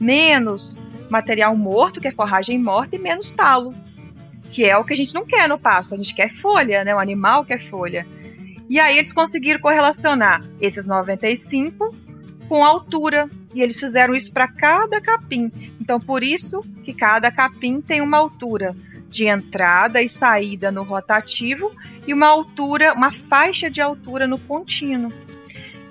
menos 0.00 0.76
material 1.08 1.56
morto, 1.56 2.00
que 2.00 2.08
é 2.08 2.12
forragem 2.12 2.58
morta, 2.58 2.96
e 2.96 2.98
menos 2.98 3.32
talo, 3.32 3.74
que 4.50 4.64
é 4.64 4.76
o 4.76 4.84
que 4.84 4.92
a 4.92 4.96
gente 4.96 5.14
não 5.14 5.24
quer 5.24 5.48
no 5.48 5.58
pasto. 5.58 5.94
A 5.94 5.96
gente 5.96 6.14
quer 6.14 6.30
folha, 6.30 6.84
né? 6.84 6.94
O 6.94 6.98
animal 6.98 7.44
quer 7.44 7.60
folha. 7.68 8.06
E 8.68 8.78
aí 8.78 8.96
eles 8.96 9.12
conseguiram 9.12 9.60
correlacionar 9.60 10.42
esses 10.60 10.86
95 10.86 11.94
com 12.48 12.64
a 12.64 12.68
altura. 12.68 13.28
E 13.54 13.62
eles 13.62 13.80
fizeram 13.80 14.14
isso 14.14 14.32
para 14.32 14.46
cada 14.46 15.00
capim. 15.00 15.50
Então, 15.80 15.98
por 15.98 16.22
isso 16.22 16.62
que 16.84 16.92
cada 16.92 17.30
capim 17.30 17.80
tem 17.80 18.00
uma 18.00 18.18
altura 18.18 18.76
de 19.08 19.26
entrada 19.26 20.02
e 20.02 20.08
saída 20.08 20.70
no 20.70 20.82
rotativo 20.82 21.72
e 22.06 22.12
uma 22.12 22.28
altura, 22.28 22.92
uma 22.92 23.10
faixa 23.10 23.70
de 23.70 23.80
altura 23.80 24.26
no 24.26 24.38
contínuo. 24.38 25.12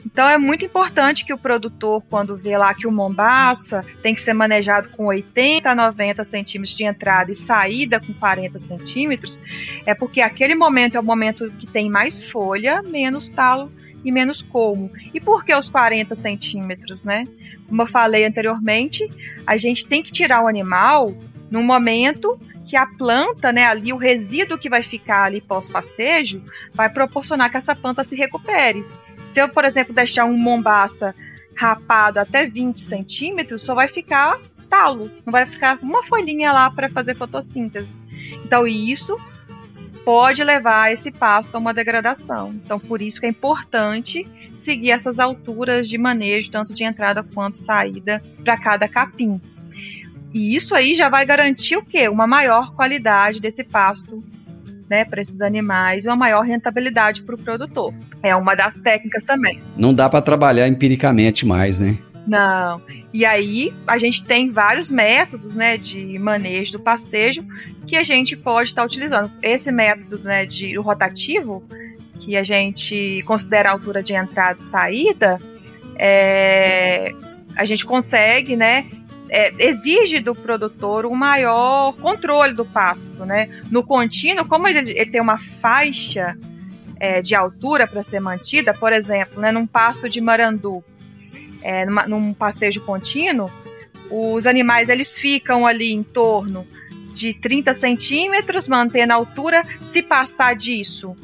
Então 0.06 0.28
é 0.28 0.38
muito 0.38 0.66
importante 0.66 1.26
que 1.26 1.34
o 1.34 1.38
produtor, 1.38 2.02
quando 2.10 2.36
vê 2.36 2.58
lá 2.58 2.74
que 2.74 2.88
o 2.88 2.92
mombaça 2.92 3.86
tem 4.02 4.16
que 4.16 4.22
ser 4.22 4.34
manejado 4.34 4.90
com 4.90 5.06
80 5.06 5.70
a 5.70 5.76
90 5.76 6.24
centímetros 6.24 6.76
de 6.76 6.86
entrada 6.86 7.32
e 7.32 7.36
saída 7.36 8.00
com 8.00 8.14
40 8.14 8.58
centímetros, 8.60 9.42
é 9.86 9.94
porque 9.94 10.22
aquele 10.22 10.56
momento 10.56 10.96
é 10.96 11.00
o 11.00 11.04
momento 11.04 11.52
que 11.60 11.68
tem 11.68 11.90
mais 11.90 12.26
folha, 12.26 12.82
menos 12.82 13.30
talo 13.30 13.72
e 14.04 14.12
menos 14.12 14.42
colmo. 14.42 14.90
E 15.14 15.20
por 15.20 15.44
que 15.44 15.54
os 15.54 15.70
40 15.70 16.16
centímetros, 16.16 17.04
né? 17.04 17.26
Como 17.68 17.82
eu 17.82 17.88
falei 17.88 18.26
anteriormente, 18.26 19.08
a 19.46 19.58
gente 19.58 19.86
tem 19.86 20.02
que 20.02 20.12
tirar 20.12 20.42
o 20.42 20.48
animal 20.48 21.14
no 21.52 21.62
momento 21.62 22.40
que 22.68 22.76
a 22.76 22.86
planta, 22.86 23.52
né, 23.52 23.66
ali 23.66 23.94
o 23.94 23.98
resíduo 23.98 24.58
que 24.58 24.70
vai 24.70 24.84
ficar 24.84 25.24
ali 25.24 25.40
pós-pastejo, 25.40 26.44
vai 26.74 26.90
proporcionar 26.90 27.50
que 27.50 27.58
essa 27.58 27.74
planta 27.74 28.04
se 28.04 28.16
recupere. 28.16 28.86
Se 29.32 29.42
eu, 29.42 29.50
por 29.50 29.64
exemplo, 29.66 29.94
deixar 29.94 30.26
um 30.26 30.38
mombaça 30.38 31.16
rapado 31.56 32.20
até 32.20 32.46
20 32.46 32.80
centímetros, 32.80 33.62
só 33.62 33.74
vai 33.74 33.88
ficar 33.88 34.38
talo, 34.70 35.10
não 35.26 35.32
vai 35.32 35.46
ficar 35.46 35.80
uma 35.82 36.04
folhinha 36.04 36.52
lá 36.52 36.70
para 36.70 36.90
fazer 36.90 37.16
fotossíntese. 37.16 37.90
Então, 38.44 38.68
isso 38.68 39.16
pode 40.04 40.44
levar 40.44 40.92
esse 40.92 41.12
pasto 41.12 41.56
a 41.56 41.58
uma 41.58 41.74
degradação. 41.74 42.54
Então, 42.64 42.80
por 42.80 43.02
isso 43.02 43.20
que 43.20 43.26
é 43.26 43.30
importante 43.30 44.26
seguir 44.56 44.92
essas 44.92 45.20
alturas 45.20 45.88
de 45.88 45.98
manejo, 45.98 46.52
tanto 46.52 46.74
de 46.74 46.84
entrada 46.84 47.24
quanto 47.24 47.58
saída, 47.58 48.22
para 48.44 48.58
cada 48.58 48.88
capim. 48.88 49.40
E 50.38 50.56
isso 50.56 50.76
aí 50.76 50.94
já 50.94 51.10
vai 51.10 51.26
garantir 51.26 51.76
o 51.76 51.84
quê? 51.84 52.08
Uma 52.08 52.28
maior 52.28 52.72
qualidade 52.76 53.40
desse 53.40 53.64
pasto 53.64 54.24
né, 54.88 55.04
para 55.04 55.20
esses 55.20 55.42
animais 55.42 56.06
e 56.06 56.08
uma 56.08 56.16
maior 56.16 56.42
rentabilidade 56.42 57.24
para 57.24 57.34
o 57.34 57.38
produtor. 57.40 57.92
É 58.22 58.36
uma 58.36 58.54
das 58.54 58.76
técnicas 58.76 59.24
também. 59.24 59.60
Não 59.76 59.96
dá 59.96 60.08
para 60.08 60.22
trabalhar 60.22 60.68
empiricamente 60.68 61.44
mais, 61.44 61.80
né? 61.80 61.98
Não. 62.28 62.80
E 63.12 63.26
aí 63.26 63.74
a 63.88 63.98
gente 63.98 64.24
tem 64.24 64.52
vários 64.52 64.92
métodos, 64.92 65.56
né, 65.56 65.76
de 65.76 66.20
manejo 66.20 66.74
do 66.74 66.80
pastejo 66.80 67.44
que 67.88 67.96
a 67.96 68.04
gente 68.04 68.38
pode 68.38 68.70
estar 68.70 68.84
tá 68.84 68.86
utilizando. 68.86 69.32
Esse 69.42 69.72
método, 69.72 70.20
né, 70.20 70.46
de 70.46 70.78
rotativo, 70.78 71.64
que 72.20 72.38
a 72.38 72.44
gente 72.44 73.24
considera 73.26 73.70
a 73.70 73.72
altura 73.72 74.04
de 74.04 74.14
entrada 74.14 74.60
e 74.60 74.64
saída, 74.64 75.40
é, 75.98 77.12
a 77.56 77.66
gente 77.66 77.84
consegue, 77.88 78.56
né, 78.56 78.86
é, 79.30 79.54
exige 79.60 80.20
do 80.20 80.34
produtor 80.34 81.06
um 81.06 81.16
maior 81.16 81.94
controle 81.94 82.54
do 82.54 82.66
pasto, 82.66 83.26
né? 83.26 83.62
No 83.70 83.84
contínuo, 83.84 84.46
como 84.46 84.68
ele, 84.68 84.92
ele 84.92 85.12
tem 85.12 85.22
uma 85.22 85.38
faixa 85.38 86.38
é, 87.00 87.22
de 87.22 87.36
altura 87.36 87.88
para 87.88 88.04
ser 88.04 88.20
mantida, 88.20 88.74
por 88.74 88.92
exemplo, 88.92 89.42
né, 89.42 89.52
num 89.52 89.68
pasto 89.68 90.10
de 90.10 90.20
marandu, 90.20 90.84
é, 91.62 91.86
numa, 91.86 92.08
num 92.08 92.34
pastejo 92.34 92.82
contínuo, 92.82 93.52
os 94.10 94.46
animais 94.46 94.90
eles 94.90 95.20
ficam 95.20 95.66
ali 95.66 95.92
em 95.92 96.04
torno 96.04 96.66
de 97.14 97.34
30 97.34 97.74
centímetros, 97.74 98.68
mantendo 98.68 99.12
a 99.12 99.16
altura. 99.16 99.64
Se 99.82 100.02
passar 100.02 100.56
disso, 100.56 101.16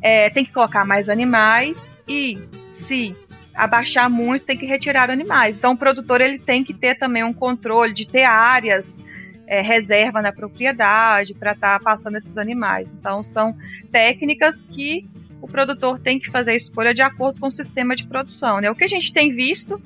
é, 0.00 0.30
tem 0.30 0.44
que 0.44 0.52
colocar 0.52 0.84
mais 0.84 1.08
animais 1.08 1.90
e 2.06 2.38
se 2.70 3.16
abaixar 3.64 4.08
muito, 4.08 4.46
tem 4.46 4.56
que 4.56 4.64
retirar 4.64 5.10
animais. 5.10 5.58
Então, 5.58 5.72
o 5.72 5.76
produtor 5.76 6.20
ele 6.20 6.38
tem 6.38 6.64
que 6.64 6.72
ter 6.72 6.94
também 6.94 7.22
um 7.22 7.32
controle 7.32 7.92
de 7.92 8.06
ter 8.06 8.24
áreas 8.24 8.98
é, 9.46 9.60
reserva 9.60 10.22
na 10.22 10.32
propriedade 10.32 11.34
para 11.34 11.52
estar 11.52 11.78
tá 11.78 11.84
passando 11.84 12.16
esses 12.16 12.38
animais. 12.38 12.94
Então, 12.98 13.22
são 13.22 13.54
técnicas 13.92 14.64
que 14.64 15.06
o 15.42 15.46
produtor 15.46 15.98
tem 15.98 16.18
que 16.18 16.30
fazer 16.30 16.52
a 16.52 16.56
escolha 16.56 16.94
de 16.94 17.02
acordo 17.02 17.40
com 17.40 17.48
o 17.48 17.52
sistema 17.52 17.94
de 17.94 18.06
produção. 18.06 18.60
Né? 18.60 18.70
O 18.70 18.74
que 18.74 18.84
a 18.84 18.88
gente 18.88 19.12
tem 19.12 19.30
visto 19.30 19.80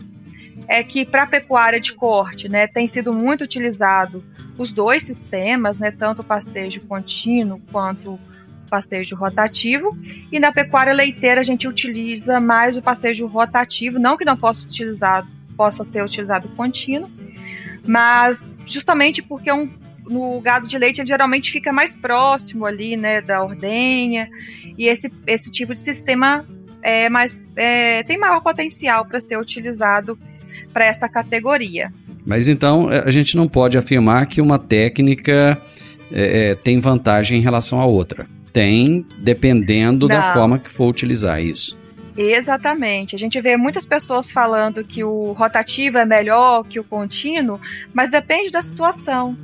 é 0.69 0.83
que 0.85 1.05
para 1.05 1.27
pecuária 1.27 1.81
de 1.81 1.93
corte, 1.95 2.49
né, 2.49 2.67
tem 2.67 2.87
sido 2.87 3.13
muito 3.13 3.43
utilizado 3.43 4.25
os 4.57 4.71
dois 4.71 5.03
sistemas, 5.03 5.79
né, 5.79 5.91
tanto 5.91 6.23
o 6.23 6.25
pastejo 6.25 6.81
contínuo 6.83 7.61
quanto 7.73 8.19
pastejo 8.75 9.15
rotativo. 9.15 9.97
E 10.33 10.41
na 10.41 10.51
pecuária 10.51 10.93
leiteira 10.93 11.41
a 11.41 11.45
gente 11.45 11.69
utiliza 11.69 12.41
mais 12.41 12.77
o 12.77 12.83
pastejo 12.83 13.25
rotativo, 13.27 14.01
não 14.01 14.17
que 14.17 14.25
não 14.25 14.37
possa 14.37 14.67
utilizar, 14.67 15.25
possa 15.57 15.85
ser 15.85 16.03
utilizado 16.05 16.49
contínuo, 16.57 17.09
mas 17.87 18.51
justamente 18.67 19.23
porque 19.23 19.53
um, 19.53 19.71
no 20.05 20.41
gado 20.41 20.67
de 20.67 20.77
leite 20.77 21.01
ele 21.01 21.07
geralmente 21.07 21.53
fica 21.53 21.73
mais 21.73 21.95
próximo 21.95 22.67
ali, 22.67 22.97
né, 22.97 23.21
da 23.21 23.45
ordenha, 23.45 24.29
e 24.77 24.89
esse, 24.89 25.09
esse 25.25 25.53
tipo 25.53 25.73
de 25.73 25.81
sistema 25.81 26.45
é 26.83 27.09
mais, 27.09 27.37
é, 27.55 28.03
tem 28.03 28.19
maior 28.19 28.41
potencial 28.41 29.07
para 29.07 29.21
ser 29.21 29.39
utilizado 29.39 30.19
para 30.73 30.85
essa 30.85 31.09
categoria. 31.09 31.93
Mas 32.27 32.49
então 32.49 32.89
a 32.89 33.11
gente 33.13 33.37
não 33.37 33.47
pode 33.47 33.79
afirmar 33.79 34.27
que 34.27 34.41
uma 34.41 34.59
técnica 34.59 35.57
é, 36.11 36.51
é 36.51 36.55
tem 36.57 36.81
vantagem 36.81 37.39
em 37.39 37.43
relação 37.43 37.81
à 37.81 37.87
outra 37.87 38.27
tem, 38.55 39.05
dependendo 39.19 40.07
Não. 40.07 40.17
da 40.17 40.33
forma 40.33 40.59
que 40.61 40.71
for 40.71 40.88
utilizar 40.88 41.43
isso. 41.43 41.77
Exatamente. 42.17 43.17
A 43.17 43.19
gente 43.19 43.40
vê 43.40 43.57
muitas 43.57 43.85
pessoas 43.85 44.31
falando 44.31 44.85
que 44.85 45.03
o 45.03 45.33
rotativo 45.33 45.99
é 45.99 46.05
melhor 46.05 46.62
que 46.62 46.79
o 46.79 46.85
contínuo, 46.85 47.61
mas 47.93 48.11
depende 48.11 48.53
da 48.53 48.62
situação. 48.62 49.37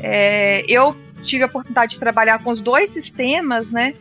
É, 0.00 0.64
eu 0.66 0.96
tive 1.22 1.44
a 1.44 1.46
oportunidade 1.46 1.92
de 1.92 2.00
trabalhar 2.00 2.42
com 2.42 2.50
os 2.50 2.62
dois 2.62 2.88
sistemas, 2.88 3.70
né? 3.70 3.92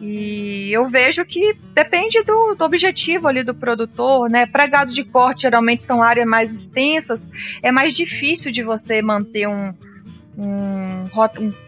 E 0.00 0.68
eu 0.72 0.88
vejo 0.88 1.24
que 1.24 1.56
depende 1.72 2.20
do, 2.24 2.56
do 2.56 2.64
objetivo 2.64 3.28
ali 3.28 3.44
do 3.44 3.54
produtor, 3.54 4.28
né? 4.28 4.46
Para 4.46 4.66
gado 4.66 4.92
de 4.92 5.04
corte, 5.04 5.42
geralmente 5.42 5.84
são 5.84 6.02
áreas 6.02 6.26
mais 6.26 6.52
extensas, 6.52 7.30
é 7.62 7.70
mais 7.70 7.94
difícil 7.94 8.50
de 8.50 8.64
você 8.64 9.00
manter 9.00 9.46
um, 9.46 9.72
um, 10.36 11.06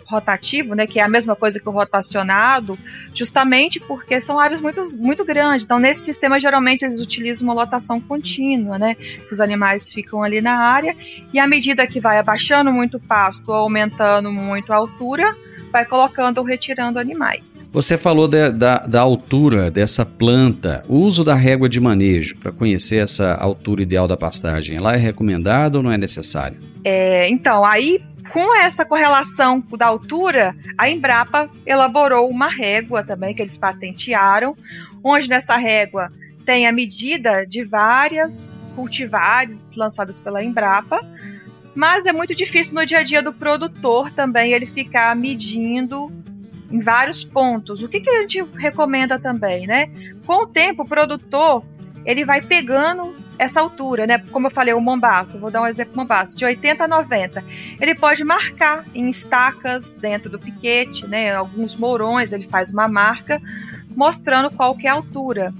rotativo, 0.07 0.75
né, 0.75 0.87
que 0.87 0.99
é 0.99 1.03
a 1.03 1.09
mesma 1.09 1.35
coisa 1.35 1.59
que 1.59 1.69
o 1.69 1.73
rotacionado, 1.73 2.79
justamente 3.15 3.81
porque 3.81 4.21
são 4.21 4.39
áreas 4.39 4.61
muito, 4.61 4.83
muito 4.99 5.25
grandes. 5.25 5.65
Então, 5.65 5.79
nesse 5.79 6.05
sistema, 6.05 6.39
geralmente, 6.39 6.85
eles 6.85 7.01
utilizam 7.01 7.49
uma 7.49 7.55
lotação 7.55 8.01
contínua, 8.01 8.79
né, 8.79 8.95
que 8.95 9.33
os 9.33 9.41
animais 9.41 9.93
ficam 9.93 10.23
ali 10.23 10.41
na 10.41 10.57
área, 10.57 10.97
e 11.33 11.39
à 11.39 11.47
medida 11.47 11.87
que 11.87 12.01
vai 12.01 12.19
abaixando 12.19 12.73
muito 12.73 12.97
o 12.97 13.01
pasto 13.01 13.49
ou 13.49 13.55
aumentando 13.55 14.33
muito 14.33 14.73
a 14.73 14.77
altura, 14.77 15.35
vai 15.73 15.85
colocando 15.85 16.39
ou 16.39 16.45
retirando 16.45 17.01
animais. 17.01 17.61
Você 17.73 17.97
falou 17.97 18.29
de, 18.29 18.51
da, 18.53 18.79
da 18.79 19.01
altura 19.01 19.73
dessa 19.73 20.07
planta, 20.07 20.85
o 20.89 20.99
uso 20.99 21.25
da 21.25 21.35
régua 21.35 21.69
de 21.69 21.81
manejo 21.81 22.37
para 22.37 22.53
conhecer 22.53 23.03
essa 23.03 23.35
altura 23.35 23.83
ideal 23.83 24.07
da 24.07 24.17
pastagem, 24.17 24.77
ela 24.77 24.95
é 24.95 24.97
recomendada 24.97 25.79
ou 25.79 25.83
não 25.83 25.91
é 25.91 25.99
necessário? 25.99 26.59
É, 26.85 27.29
então, 27.29 27.65
aí 27.65 28.01
com 28.35 28.53
essa 28.53 28.85
correlação 28.85 29.61
da 29.79 29.87
altura, 29.87 30.57
a 30.77 30.91
Embrapa 30.91 31.49
elaborou 31.65 32.29
uma 32.29 32.49
régua 32.49 33.05
também 33.05 33.33
que 33.33 33.41
eles 33.41 33.57
patentearam, 33.57 34.57
onde 35.05 35.29
nessa 35.29 35.57
régua 35.57 36.11
tem 36.45 36.67
a 36.67 36.73
medida 36.73 37.47
de 37.47 37.63
várias 37.63 38.53
cultivares 38.75 39.71
lançadas 39.77 40.21
pela 40.21 40.43
Embrapa, 40.43 41.01
mas 41.77 42.07
é 42.07 42.13
muito 42.13 42.35
difícil 42.35 42.75
no 42.75 42.85
dia 42.85 42.99
a 42.99 43.03
dia 43.05 43.23
do 43.23 43.33
produtor 43.33 44.11
também 44.11 44.51
ele 44.51 44.67
ficar 44.67 45.15
medindo 45.15 46.11
em 46.73 46.81
vários 46.81 47.23
pontos. 47.23 47.85
O 47.85 47.89
que, 47.89 48.01
que 48.01 48.11
a 48.11 48.21
gente 48.23 48.43
recomenda 48.57 49.17
também, 49.17 49.65
né? 49.65 49.89
Com 50.27 50.43
o 50.43 50.47
tempo, 50.49 50.83
o 50.83 50.89
produtor 50.89 51.65
ele 52.05 52.25
vai 52.25 52.43
pegando 52.43 53.15
essa 53.39 53.61
altura, 53.61 54.07
né? 54.07 54.19
Como 54.31 54.47
eu 54.47 54.51
falei, 54.51 54.75
o 54.75 54.81
Mombasa, 54.81 55.39
vou 55.39 55.51
dar 55.51 55.63
um 55.63 55.67
exemplo 55.67 55.97
Mombasa, 55.97 56.37
de 56.37 56.45
80 56.45 56.85
a 56.85 56.89
90. 56.89 57.45
Ele 57.81 57.95
pode 57.95 58.25
marcar 58.25 58.85
em 58.95 59.09
estacas 59.09 59.95
dentro 59.95 60.31
do 60.31 60.39
piquete, 60.39 61.07
né? 61.07 61.35
Alguns 61.35 61.75
mourões, 61.75 62.33
ele 62.33 62.49
faz 62.49 62.71
uma 62.71 62.89
marca 62.89 63.41
mostrando 63.97 64.51
qual 64.51 64.77
que 64.77 64.87
é 64.87 64.91
a 64.91 64.95
altura. 64.95 65.53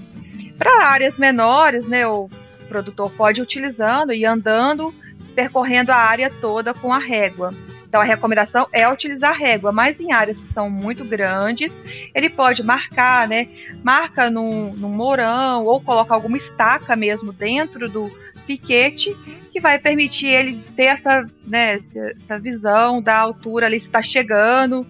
Para 0.57 0.87
áreas 0.87 1.17
menores, 1.17 1.87
né, 1.87 2.07
o 2.07 2.29
produtor 2.67 3.11
pode 3.11 3.39
ir 3.39 3.43
utilizando 3.43 4.13
e 4.13 4.25
andando 4.25 4.93
percorrendo 5.33 5.91
a 5.91 5.97
área 5.97 6.31
toda 6.41 6.73
com 6.73 6.93
a 6.93 6.99
régua. 6.99 7.53
Então 7.95 8.01
a 8.01 8.05
recomendação 8.05 8.67
é 8.73 8.85
utilizar 8.89 9.33
régua, 9.39 9.71
mas 9.71 10.01
em 10.01 10.11
áreas 10.11 10.41
que 10.41 10.49
são 10.49 10.69
muito 10.69 11.05
grandes, 11.05 11.81
ele 12.13 12.29
pode 12.29 12.61
marcar, 12.61 13.25
né? 13.25 13.47
Marca 13.81 14.29
num, 14.29 14.73
num 14.73 14.89
morão 14.89 15.63
ou 15.63 15.79
coloca 15.79 16.13
alguma 16.13 16.35
estaca 16.35 16.93
mesmo 16.93 17.31
dentro 17.31 17.87
do 17.87 18.11
piquete 18.45 19.15
que 19.49 19.61
vai 19.61 19.79
permitir 19.79 20.27
ele 20.27 20.61
ter 20.75 20.87
essa, 20.87 21.25
né, 21.47 21.77
essa 21.77 22.37
visão 22.37 23.01
da 23.01 23.17
altura 23.17 23.67
ali 23.67 23.79
se 23.79 23.87
está 23.87 24.01
chegando. 24.01 24.85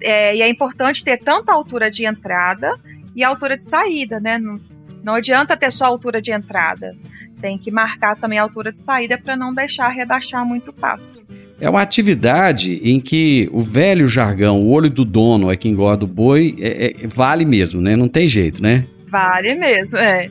É, 0.00 0.36
e 0.36 0.40
é 0.40 0.48
importante 0.48 1.02
ter 1.02 1.16
tanto 1.16 1.50
a 1.50 1.54
altura 1.54 1.90
de 1.90 2.06
entrada 2.06 2.78
e 3.12 3.24
a 3.24 3.28
altura 3.28 3.56
de 3.56 3.64
saída, 3.64 4.20
né? 4.20 4.38
Não, 4.38 4.60
não 5.02 5.14
adianta 5.16 5.56
ter 5.56 5.72
só 5.72 5.86
a 5.86 5.88
altura 5.88 6.22
de 6.22 6.30
entrada 6.30 6.94
tem 7.40 7.58
que 7.58 7.70
marcar 7.70 8.16
também 8.16 8.38
a 8.38 8.42
altura 8.42 8.72
de 8.72 8.80
saída 8.80 9.18
para 9.18 9.36
não 9.36 9.54
deixar 9.54 9.88
rebaixar 9.88 10.44
muito 10.44 10.70
o 10.70 10.72
pasto. 10.72 11.20
É 11.60 11.68
uma 11.68 11.82
atividade 11.82 12.80
em 12.82 12.98
que 12.98 13.48
o 13.52 13.62
velho 13.62 14.08
jargão, 14.08 14.62
o 14.62 14.70
olho 14.70 14.88
do 14.88 15.04
dono 15.04 15.50
é 15.50 15.56
que 15.56 15.68
engorda 15.68 16.04
o 16.04 16.08
boi, 16.08 16.56
é, 16.58 17.04
é, 17.04 17.06
vale 17.06 17.44
mesmo, 17.44 17.82
né? 17.82 17.94
Não 17.94 18.08
tem 18.08 18.26
jeito, 18.26 18.62
né? 18.62 18.86
Vale 19.06 19.54
mesmo, 19.54 19.98
é. 19.98 20.30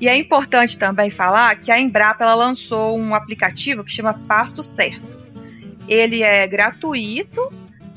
E 0.00 0.08
é 0.08 0.16
importante 0.16 0.78
também 0.78 1.10
falar 1.10 1.56
que 1.56 1.72
a 1.72 1.80
Embrapa 1.80 2.32
lançou 2.34 2.96
um 2.96 3.14
aplicativo 3.14 3.82
que 3.82 3.90
chama 3.90 4.14
Pasto 4.14 4.62
Certo. 4.62 5.02
Ele 5.88 6.22
é 6.22 6.46
gratuito 6.46 7.52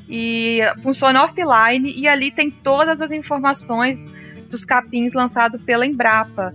e 0.10 0.60
funciona 0.82 1.24
offline 1.24 1.94
e 1.96 2.08
ali 2.08 2.32
tem 2.32 2.50
todas 2.50 3.00
as 3.00 3.12
informações 3.12 4.04
dos 4.50 4.66
capins 4.66 5.14
lançados 5.14 5.62
pela 5.62 5.86
Embrapa. 5.86 6.52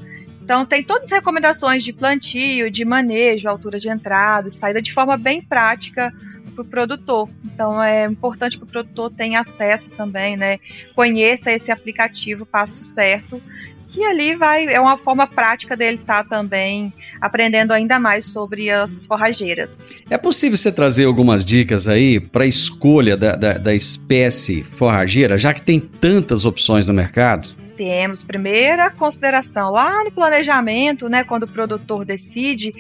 Então, 0.47 0.65
tem 0.65 0.81
todas 0.81 1.07
as 1.07 1.11
recomendações 1.11 1.83
de 1.83 1.93
plantio, 1.93 2.71
de 2.71 2.85
manejo, 2.85 3.49
altura 3.49 3.81
de 3.81 3.89
entrada, 3.89 4.49
saída 4.49 4.81
de 4.81 4.93
forma 4.93 5.17
bem 5.17 5.43
prática 5.43 6.15
para 6.55 6.63
o 6.63 6.65
produtor. 6.65 7.29
Então, 7.45 7.83
é 7.83 8.07
importante 8.07 8.57
que 8.57 8.63
o 8.63 8.67
produtor 8.67 9.11
tenha 9.11 9.41
acesso 9.41 9.91
também, 9.91 10.37
né? 10.37 10.61
Conheça 10.95 11.51
esse 11.51 11.73
aplicativo 11.73 12.47
Pasto 12.47 12.79
Certo, 12.79 13.43
que 13.89 14.05
ali 14.05 14.37
vai 14.37 14.73
é 14.73 14.81
uma 14.81 14.97
forma 14.97 15.27
prática 15.27 15.77
dele 15.77 15.97
estar 15.97 16.23
tá 16.23 16.37
também 16.37 16.93
aprendendo 17.21 17.73
ainda 17.73 17.99
mais 17.99 18.27
sobre 18.27 18.71
as 18.71 19.05
forrageiras. 19.05 19.71
É 20.09 20.17
possível 20.17 20.57
você 20.57 20.71
trazer 20.71 21.07
algumas 21.07 21.45
dicas 21.45 21.89
aí 21.89 22.21
para 22.21 22.45
a 22.45 22.47
escolha 22.47 23.17
da, 23.17 23.35
da, 23.35 23.55
da 23.55 23.75
espécie 23.75 24.63
forrageira, 24.63 25.37
já 25.37 25.53
que 25.53 25.61
tem 25.61 25.81
tantas 25.81 26.45
opções 26.45 26.87
no 26.87 26.95
mercado? 26.95 27.66
Temos 27.77 28.23
primeira 28.23 28.91
consideração 28.91 29.71
lá 29.71 30.05
no 30.05 30.11
planejamento, 30.11 31.09
né, 31.09 31.25
quando 31.25 31.45
o 31.45 31.49
produtor 31.49 32.05
decide 32.05 32.73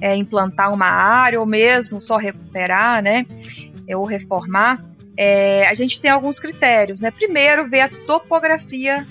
é, 0.00 0.14
implantar 0.16 0.72
uma 0.72 0.86
área 0.86 1.38
ou 1.38 1.46
mesmo 1.46 2.00
só 2.00 2.16
recuperar, 2.16 3.02
né, 3.02 3.26
ou 3.94 4.04
reformar, 4.04 4.84
é, 5.16 5.68
a 5.68 5.74
gente 5.74 6.00
tem 6.00 6.10
alguns 6.10 6.40
critérios, 6.40 6.98
né? 6.98 7.10
Primeiro, 7.10 7.68
ver 7.68 7.80
a 7.80 7.88
topografia 7.88 9.06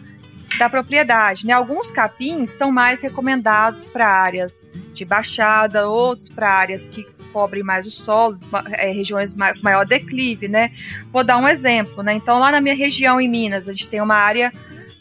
da 0.58 0.68
propriedade, 0.68 1.46
né? 1.46 1.54
Alguns 1.54 1.92
capins 1.92 2.50
são 2.50 2.72
mais 2.72 3.04
recomendados 3.04 3.86
para 3.86 4.08
áreas 4.08 4.66
de 4.94 5.06
baixada, 5.06 5.88
outros 5.88 6.28
para 6.28 6.50
áreas 6.50 6.88
que 6.88 7.04
cobrem 7.32 7.62
mais 7.62 7.86
o 7.86 7.92
solo, 7.92 8.40
é, 8.72 8.92
regiões 8.92 9.34
com 9.34 9.40
maior 9.62 9.86
declive, 9.86 10.48
né? 10.48 10.72
Vou 11.12 11.24
dar 11.24 11.38
um 11.38 11.48
exemplo, 11.48 12.02
né? 12.02 12.14
Então, 12.14 12.40
lá 12.40 12.52
na 12.52 12.60
minha 12.60 12.76
região 12.76 13.22
em 13.22 13.30
Minas, 13.30 13.68
a 13.68 13.72
gente 13.72 13.88
tem 13.88 14.02
uma 14.02 14.16
área 14.16 14.52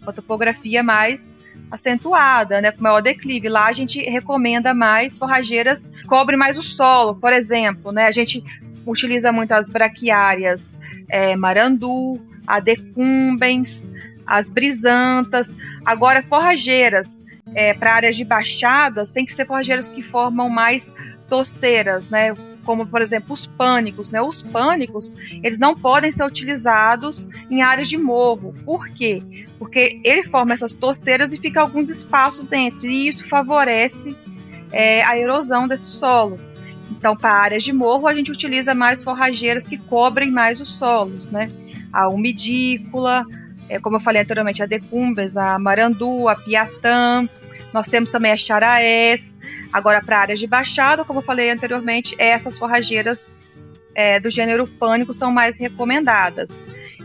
uma 0.08 0.12
topografia 0.12 0.82
mais 0.82 1.34
acentuada, 1.70 2.60
né, 2.60 2.72
com 2.72 2.82
maior 2.82 3.02
declive. 3.02 3.48
Lá 3.48 3.66
a 3.66 3.72
gente 3.72 4.00
recomenda 4.00 4.72
mais 4.72 5.18
forrageiras 5.18 5.84
que 5.84 6.06
cobrem 6.06 6.38
mais 6.38 6.58
o 6.58 6.62
solo, 6.62 7.14
por 7.14 7.32
exemplo, 7.32 7.92
né, 7.92 8.06
a 8.06 8.10
gente 8.10 8.42
utiliza 8.86 9.30
muito 9.30 9.52
as 9.52 9.68
braquiárias 9.68 10.74
é, 11.08 11.36
marandu, 11.36 12.20
a 12.46 12.58
decumbens, 12.58 13.86
as 14.26 14.48
brisantas. 14.48 15.54
Agora, 15.84 16.22
forrageiras 16.22 17.22
é, 17.54 17.74
para 17.74 17.94
áreas 17.94 18.16
de 18.16 18.24
baixadas, 18.24 19.10
tem 19.10 19.26
que 19.26 19.32
ser 19.32 19.46
forrageiras 19.46 19.90
que 19.90 20.02
formam 20.02 20.48
mais 20.48 20.90
doceiras, 21.28 22.08
né? 22.08 22.32
Como 22.68 22.86
por 22.86 23.00
exemplo 23.00 23.32
os 23.32 23.46
pânicos, 23.46 24.10
né? 24.10 24.20
Os 24.20 24.42
pânicos, 24.42 25.14
eles 25.42 25.58
não 25.58 25.74
podem 25.74 26.12
ser 26.12 26.22
utilizados 26.22 27.26
em 27.50 27.62
áreas 27.62 27.88
de 27.88 27.96
morro. 27.96 28.54
Por 28.62 28.90
quê? 28.90 29.22
Porque 29.58 29.98
ele 30.04 30.22
forma 30.24 30.52
essas 30.52 30.74
toceiras 30.74 31.32
e 31.32 31.38
fica 31.38 31.62
alguns 31.62 31.88
espaços 31.88 32.52
entre, 32.52 32.90
e 32.90 33.08
isso 33.08 33.26
favorece 33.26 34.14
é, 34.70 35.02
a 35.02 35.16
erosão 35.16 35.66
desse 35.66 35.86
solo. 35.86 36.38
Então, 36.90 37.16
para 37.16 37.32
áreas 37.32 37.64
de 37.64 37.72
morro, 37.72 38.06
a 38.06 38.12
gente 38.12 38.30
utiliza 38.30 38.74
mais 38.74 39.02
forrageiras 39.02 39.66
que 39.66 39.78
cobrem 39.78 40.30
mais 40.30 40.60
os 40.60 40.68
solos, 40.76 41.30
né? 41.30 41.50
A 41.90 42.06
umidícula, 42.06 43.24
é, 43.70 43.80
como 43.80 43.96
eu 43.96 44.00
falei 44.00 44.20
anteriormente, 44.20 44.62
a 44.62 44.66
decumbes, 44.66 45.38
a 45.38 45.58
marandu, 45.58 46.28
a 46.28 46.36
piatã, 46.36 47.26
nós 47.72 47.88
temos 47.88 48.10
também 48.10 48.30
as 48.30 48.40
charaés. 48.40 49.34
Agora, 49.72 50.02
para 50.02 50.20
áreas 50.20 50.40
de 50.40 50.46
baixada, 50.46 51.04
como 51.04 51.18
eu 51.18 51.22
falei 51.24 51.50
anteriormente, 51.50 52.14
essas 52.18 52.58
forrageiras 52.58 53.32
é, 53.94 54.18
do 54.18 54.30
gênero 54.30 54.66
pânico 54.66 55.12
são 55.12 55.30
mais 55.30 55.58
recomendadas. 55.58 56.56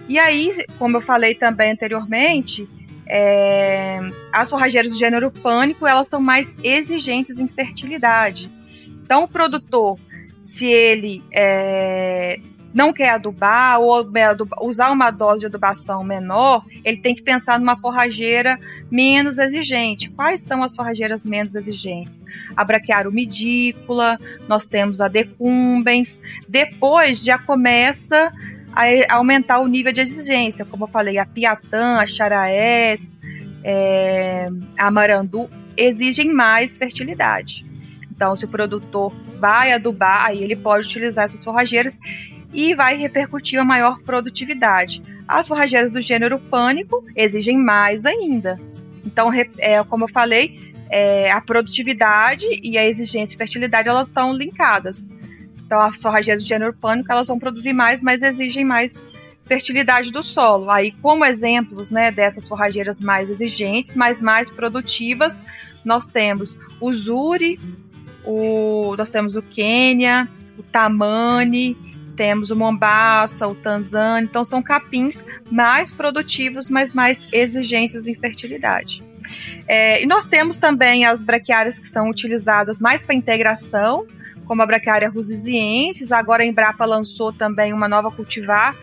E 0.08 0.20
aí, 0.20 0.66
como 0.78 0.98
eu 0.98 1.02
falei 1.02 1.34
também 1.36 1.72
anteriormente, 1.72 2.68
é, 3.08 4.00
as 4.32 4.50
forrageiras 4.50 4.92
do 4.92 4.98
gênero 4.98 5.32
pânico 5.32 5.86
elas 5.86 6.08
são 6.08 6.22
mais 6.22 6.56
exigentes 6.64 7.40
em 7.40 7.48
fertilidade. 7.48 8.50
Então, 9.04 9.24
o 9.24 9.28
produtor, 9.28 10.00
se 10.42 10.68
ele 10.68 11.24
é, 11.32 12.40
não 12.74 12.92
quer 12.92 13.12
adubar 13.12 13.80
ou 13.80 14.04
usar 14.62 14.92
uma 14.92 15.12
dose 15.12 15.42
de 15.42 15.46
adubação 15.46 16.04
menor, 16.04 16.66
ele 16.84 16.98
tem 16.98 17.14
que 17.14 17.22
pensar 17.22 17.60
numa 17.60 17.78
forrageira 17.78 18.60
menos 18.90 19.38
exigente. 19.38 20.10
Quais 20.10 20.42
são 20.42 20.64
as 20.64 20.76
forrageiras 20.76 21.24
menos 21.24 21.56
exigentes? 21.56 22.24
A 22.58 22.64
braquiaromidícula, 22.64 24.20
nós 24.48 24.66
temos 24.66 25.02
a 25.02 25.08
decumbens. 25.08 26.20
Depois 26.48 27.24
já 27.24 27.38
começa 27.38 28.34
a 28.76 29.16
aumentar 29.16 29.60
o 29.60 29.68
nível 29.68 29.94
de 29.94 30.02
exigência, 30.02 30.66
como 30.66 30.86
eu 30.86 30.88
falei, 30.88 31.20
a 31.20 31.26
piatã, 31.26 31.98
a 31.98 32.08
charaés, 32.08 33.16
é, 33.64 34.50
a 34.78 34.90
marandu 34.90 35.48
exigem 35.78 36.34
mais 36.34 36.78
fertilidade. 36.78 37.64
Então, 38.12 38.36
se 38.36 38.46
o 38.46 38.48
produtor 38.48 39.14
vai 39.40 39.74
adubar, 39.74 40.26
aí 40.26 40.44
ele 40.44 40.56
pode 40.56 40.88
utilizar 40.88 41.26
essas 41.26 41.44
forrageiras 41.44 42.00
e 42.54 42.76
vai 42.76 42.96
repercutir 42.96 43.60
a 43.60 43.66
maior 43.66 44.00
produtividade. 44.02 45.02
As 45.28 45.48
forrageiras 45.48 45.94
do 45.94 46.02
gênero 46.02 46.40
pânico 46.40 47.04
exigem 47.16 47.58
mais 47.58 48.06
ainda. 48.06 48.60
Então, 49.06 49.32
é, 49.58 49.84
como 49.84 50.06
eu 50.06 50.10
falei, 50.10 50.74
é, 50.90 51.32
a 51.32 51.42
produtividade 51.42 52.46
e 52.62 52.78
a 52.78 52.88
exigência 52.88 53.36
e 53.36 53.38
fertilidade 53.38 53.90
elas 53.90 54.08
estão 54.08 54.32
linkadas. 54.32 55.08
Então, 55.66 55.80
as 55.80 56.02
forrageiras 56.02 56.44
do 56.44 56.48
gênero 56.48 56.74
pânico 56.74 57.12
elas 57.12 57.28
vão 57.28 57.40
produzir 57.40 57.74
mais, 57.74 58.02
mas 58.02 58.22
exigem 58.22 58.64
mais 58.64 59.04
fertilidade 59.46 60.12
do 60.12 60.22
solo. 60.22 60.70
Aí, 60.70 60.92
como 61.02 61.26
exemplos 61.26 61.90
né, 61.90 62.12
dessas 62.12 62.48
forrageiras 62.48 63.00
mais 63.00 63.30
exigentes, 63.30 63.96
mas 63.96 64.22
mais 64.22 64.50
produtivas, 64.50 65.44
nós 65.84 66.08
temos 66.08 66.58
o 66.80 66.94
Zuri, 66.94 67.60
o, 68.24 68.96
nós 68.98 69.10
temos 69.10 69.36
o 69.36 69.42
Quênia, 69.42 70.28
o 70.58 70.64
Tamani, 70.64 71.76
temos 72.16 72.52
o 72.52 72.56
Mombasa, 72.56 73.48
o 73.48 73.56
Tanzânia, 73.56 74.28
então 74.28 74.46
são 74.46 74.62
capins 74.62 75.26
mais 75.50 75.92
produtivos, 75.92 76.70
mas 76.70 76.94
mais 76.94 77.28
exigentes 77.32 78.08
em 78.08 78.16
fertilidade. 78.16 79.04
É, 79.68 80.02
e 80.02 80.06
nós 80.06 80.28
temos 80.28 80.58
também 80.58 81.06
as 81.06 81.22
braquiárias 81.22 81.80
que 81.80 81.88
são 81.88 82.10
utilizadas 82.10 82.82
mais 82.82 83.06
para 83.06 83.16
integração, 83.16 84.06
como 84.46 84.62
a 84.62 84.66
braquiária 84.66 85.10
rusiziensis. 85.10 86.12
Agora 86.12 86.44
a 86.44 86.46
Embrapa 86.46 86.86
lançou 86.86 87.32
também 87.32 87.74
uma 87.74 87.88
nova 87.88 88.12
cultivar 88.12 88.76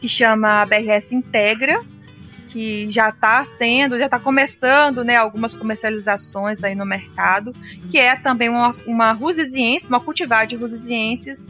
que 0.00 0.08
chama 0.08 0.66
BRS 0.66 1.14
Integra, 1.14 1.80
que 2.50 2.88
já 2.90 3.08
está 3.08 3.44
sendo, 3.44 3.98
já 3.98 4.04
está 4.04 4.18
começando, 4.18 5.02
né, 5.02 5.16
algumas 5.16 5.54
comercializações 5.54 6.62
aí 6.62 6.74
no 6.74 6.86
mercado, 6.86 7.52
que 7.90 7.98
é 7.98 8.14
também 8.14 8.48
uma, 8.48 8.76
uma 8.86 9.18
uma 9.88 10.00
cultivar 10.00 10.46
de 10.46 10.54
rusiziensis, 10.54 11.48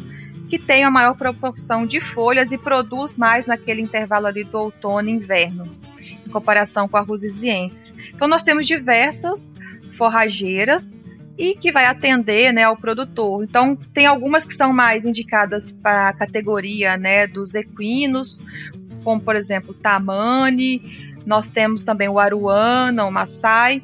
que 0.55 0.59
tem 0.61 0.85
a 0.85 0.91
maior 0.91 1.17
proporção 1.17 1.85
de 1.85 2.01
folhas 2.01 2.53
e 2.53 2.59
produz 2.59 3.17
mais 3.17 3.45
naquele 3.45 3.83
intervalo 3.83 4.29
ali 4.29 4.45
do 4.45 4.57
outono 4.57 5.09
e 5.09 5.13
inverno, 5.13 5.65
em 6.25 6.31
comparação 6.31 6.87
com 6.87 6.97
a 6.97 7.01
rusiziensis. 7.01 7.93
Então 8.15 8.29
nós 8.29 8.45
temos 8.45 8.65
diversas 8.65 9.53
forrageiras 9.99 10.93
e 11.37 11.57
que 11.57 11.73
vai 11.73 11.87
atender 11.87 12.53
né, 12.53 12.63
ao 12.63 12.77
produtor. 12.77 13.43
Então, 13.43 13.75
tem 13.93 14.07
algumas 14.07 14.47
que 14.47 14.55
são 14.55 14.73
mais 14.73 15.05
indicadas 15.05 15.73
para 15.73 16.11
a 16.11 16.13
categoria 16.13 16.97
né, 16.97 17.27
dos 17.27 17.57
equinos, 17.57 18.39
como, 19.03 19.21
por 19.21 19.35
exemplo, 19.35 19.75
Tamani, 19.75 21.17
nós 21.27 21.49
temos 21.49 21.83
também 21.83 22.09
o 22.09 22.21
Aruana, 22.21 23.05
o 23.05 23.11
Maasai, 23.11 23.83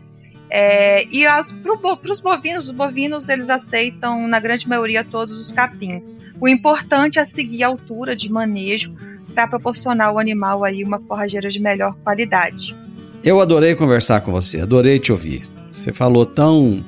é, 0.51 1.05
e 1.05 1.25
para 1.63 2.13
os 2.13 2.21
bovinos, 2.21 2.67
os 2.67 2.73
bovinos 2.73 3.29
eles 3.29 3.49
aceitam, 3.49 4.27
na 4.27 4.41
grande 4.41 4.69
maioria, 4.69 5.05
todos 5.05 5.41
os 5.41 5.53
capins. 5.53 6.05
O 6.41 6.49
importante 6.49 7.19
é 7.19 7.25
seguir 7.25 7.63
a 7.63 7.69
altura 7.69 8.17
de 8.17 8.31
manejo 8.31 8.93
para 9.35 9.47
proporcionar 9.47 10.09
ao 10.09 10.19
animal 10.19 10.65
aí 10.65 10.83
uma 10.83 10.99
forrageira 10.99 11.51
de 11.51 11.61
melhor 11.61 11.95
qualidade. 12.03 12.75
Eu 13.23 13.41
adorei 13.41 13.75
conversar 13.75 14.23
com 14.23 14.33
você, 14.33 14.61
adorei 14.61 14.99
te 14.99 15.13
ouvir. 15.13 15.43
Você 15.71 15.93
falou 15.93 16.27
tão 16.27 16.85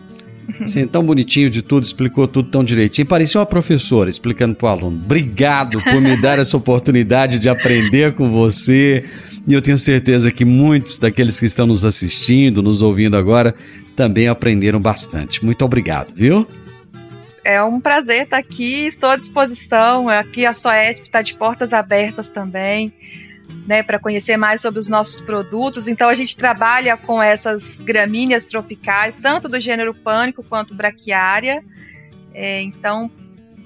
Tão 0.90 1.04
bonitinho 1.04 1.48
de 1.48 1.62
tudo, 1.62 1.84
explicou 1.84 2.26
tudo 2.26 2.48
tão 2.50 2.64
direitinho. 2.64 3.06
Parecia 3.06 3.40
uma 3.40 3.46
professora 3.46 4.10
explicando 4.10 4.54
para 4.54 4.66
o 4.66 4.68
aluno. 4.68 5.00
Obrigado 5.02 5.82
por 5.82 6.00
me 6.00 6.20
dar 6.20 6.38
essa 6.38 6.56
oportunidade 6.56 7.38
de 7.38 7.48
aprender 7.48 8.14
com 8.14 8.30
você. 8.30 9.04
E 9.46 9.54
eu 9.54 9.62
tenho 9.62 9.78
certeza 9.78 10.30
que 10.30 10.44
muitos 10.44 10.98
daqueles 10.98 11.38
que 11.38 11.46
estão 11.46 11.66
nos 11.66 11.84
assistindo, 11.84 12.62
nos 12.62 12.82
ouvindo 12.82 13.16
agora, 13.16 13.54
também 13.96 14.28
aprenderam 14.28 14.80
bastante. 14.80 15.44
Muito 15.44 15.64
obrigado, 15.64 16.12
viu? 16.14 16.46
É 17.44 17.62
um 17.62 17.80
prazer 17.80 18.24
estar 18.24 18.38
aqui, 18.38 18.86
estou 18.86 19.10
à 19.10 19.16
disposição. 19.16 20.08
Aqui 20.08 20.46
a 20.46 20.52
Soesp 20.52 21.06
está 21.06 21.22
de 21.22 21.34
portas 21.34 21.72
abertas 21.72 22.28
também, 22.28 22.92
né, 23.66 23.82
para 23.82 23.98
conhecer 23.98 24.36
mais 24.36 24.60
sobre 24.60 24.80
os 24.80 24.88
nossos 24.88 25.20
produtos. 25.20 25.88
Então 25.88 26.08
a 26.08 26.14
gente 26.14 26.36
trabalha 26.36 26.96
com 26.96 27.22
essas 27.22 27.76
gramíneas 27.78 28.46
tropicais, 28.46 29.16
tanto 29.16 29.48
do 29.48 29.60
gênero 29.60 29.94
pânico 29.94 30.42
quanto 30.42 30.74
braquiária. 30.74 31.62
É, 32.34 32.62
então 32.62 33.10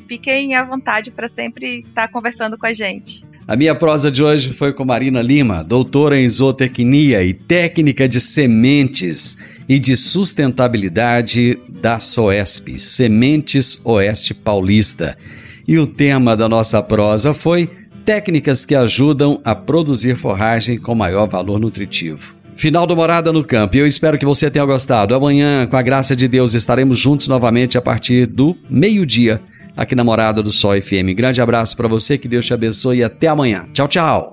fiquem 0.07 0.55
à 0.55 0.65
vontade 0.65 1.11
para 1.11 1.29
sempre 1.29 1.81
estar 1.81 2.09
conversando 2.09 2.59
com 2.59 2.67
a 2.67 2.73
gente. 2.73 3.25
A 3.49 3.55
minha 3.55 3.77
prosa 3.77 4.11
de 4.11 4.25
hoje 4.25 4.53
foi 4.53 4.73
com 4.73 4.85
Marina 4.85 5.23
Lima, 5.23 5.63
doutora 5.63 6.19
em 6.19 6.29
zootecnia 6.29 7.23
e 7.23 7.33
técnica 7.33 8.09
de 8.09 8.21
sementes 8.21 9.39
e 9.69 9.79
de 9.79 9.95
sustentabilidade 9.95 11.57
da 11.69 12.01
SOESP, 12.01 12.77
Sementes 12.77 13.81
Oeste 13.85 14.35
Paulista. 14.35 15.17
E 15.67 15.79
o 15.79 15.87
tema 15.87 16.37
da 16.37 16.49
nossa 16.49 16.83
prosa 16.83 17.33
foi 17.33 17.71
técnicas 18.07 18.65
que 18.65 18.75
ajudam 18.75 19.41
a 19.45 19.53
produzir 19.53 20.15
forragem 20.15 20.79
com 20.79 20.95
maior 20.95 21.29
valor 21.29 21.59
nutritivo. 21.59 22.37
Final 22.55 22.87
do 22.87 22.97
Morada 22.97 23.33
no 23.33 23.45
Campo. 23.45 23.77
Eu 23.77 23.87
espero 23.87 24.17
que 24.17 24.25
você 24.25 24.49
tenha 24.49 24.65
gostado. 24.65 25.15
Amanhã, 25.15 25.67
com 25.67 25.77
a 25.77 25.83
graça 25.83 26.17
de 26.17 26.27
Deus, 26.27 26.55
estaremos 26.55 26.99
juntos 26.99 27.27
novamente 27.29 27.77
a 27.77 27.83
partir 27.83 28.27
do 28.27 28.57
meio-dia 28.71 29.43
aqui 29.77 29.95
na 29.95 30.05
Morada 30.05 30.43
do 30.43 30.53
Sol 30.53 30.81
FM. 30.81 31.15
Grande 31.15 31.43
abraço 31.43 31.77
para 31.77 31.89
você, 31.89 32.17
que 32.17 32.29
Deus 32.29 32.47
te 32.47 32.55
abençoe 32.55 32.99
e 32.99 33.05
até 33.05 33.27
amanhã. 33.27 33.67
Tchau, 33.75 33.89
tchau. 33.89 34.33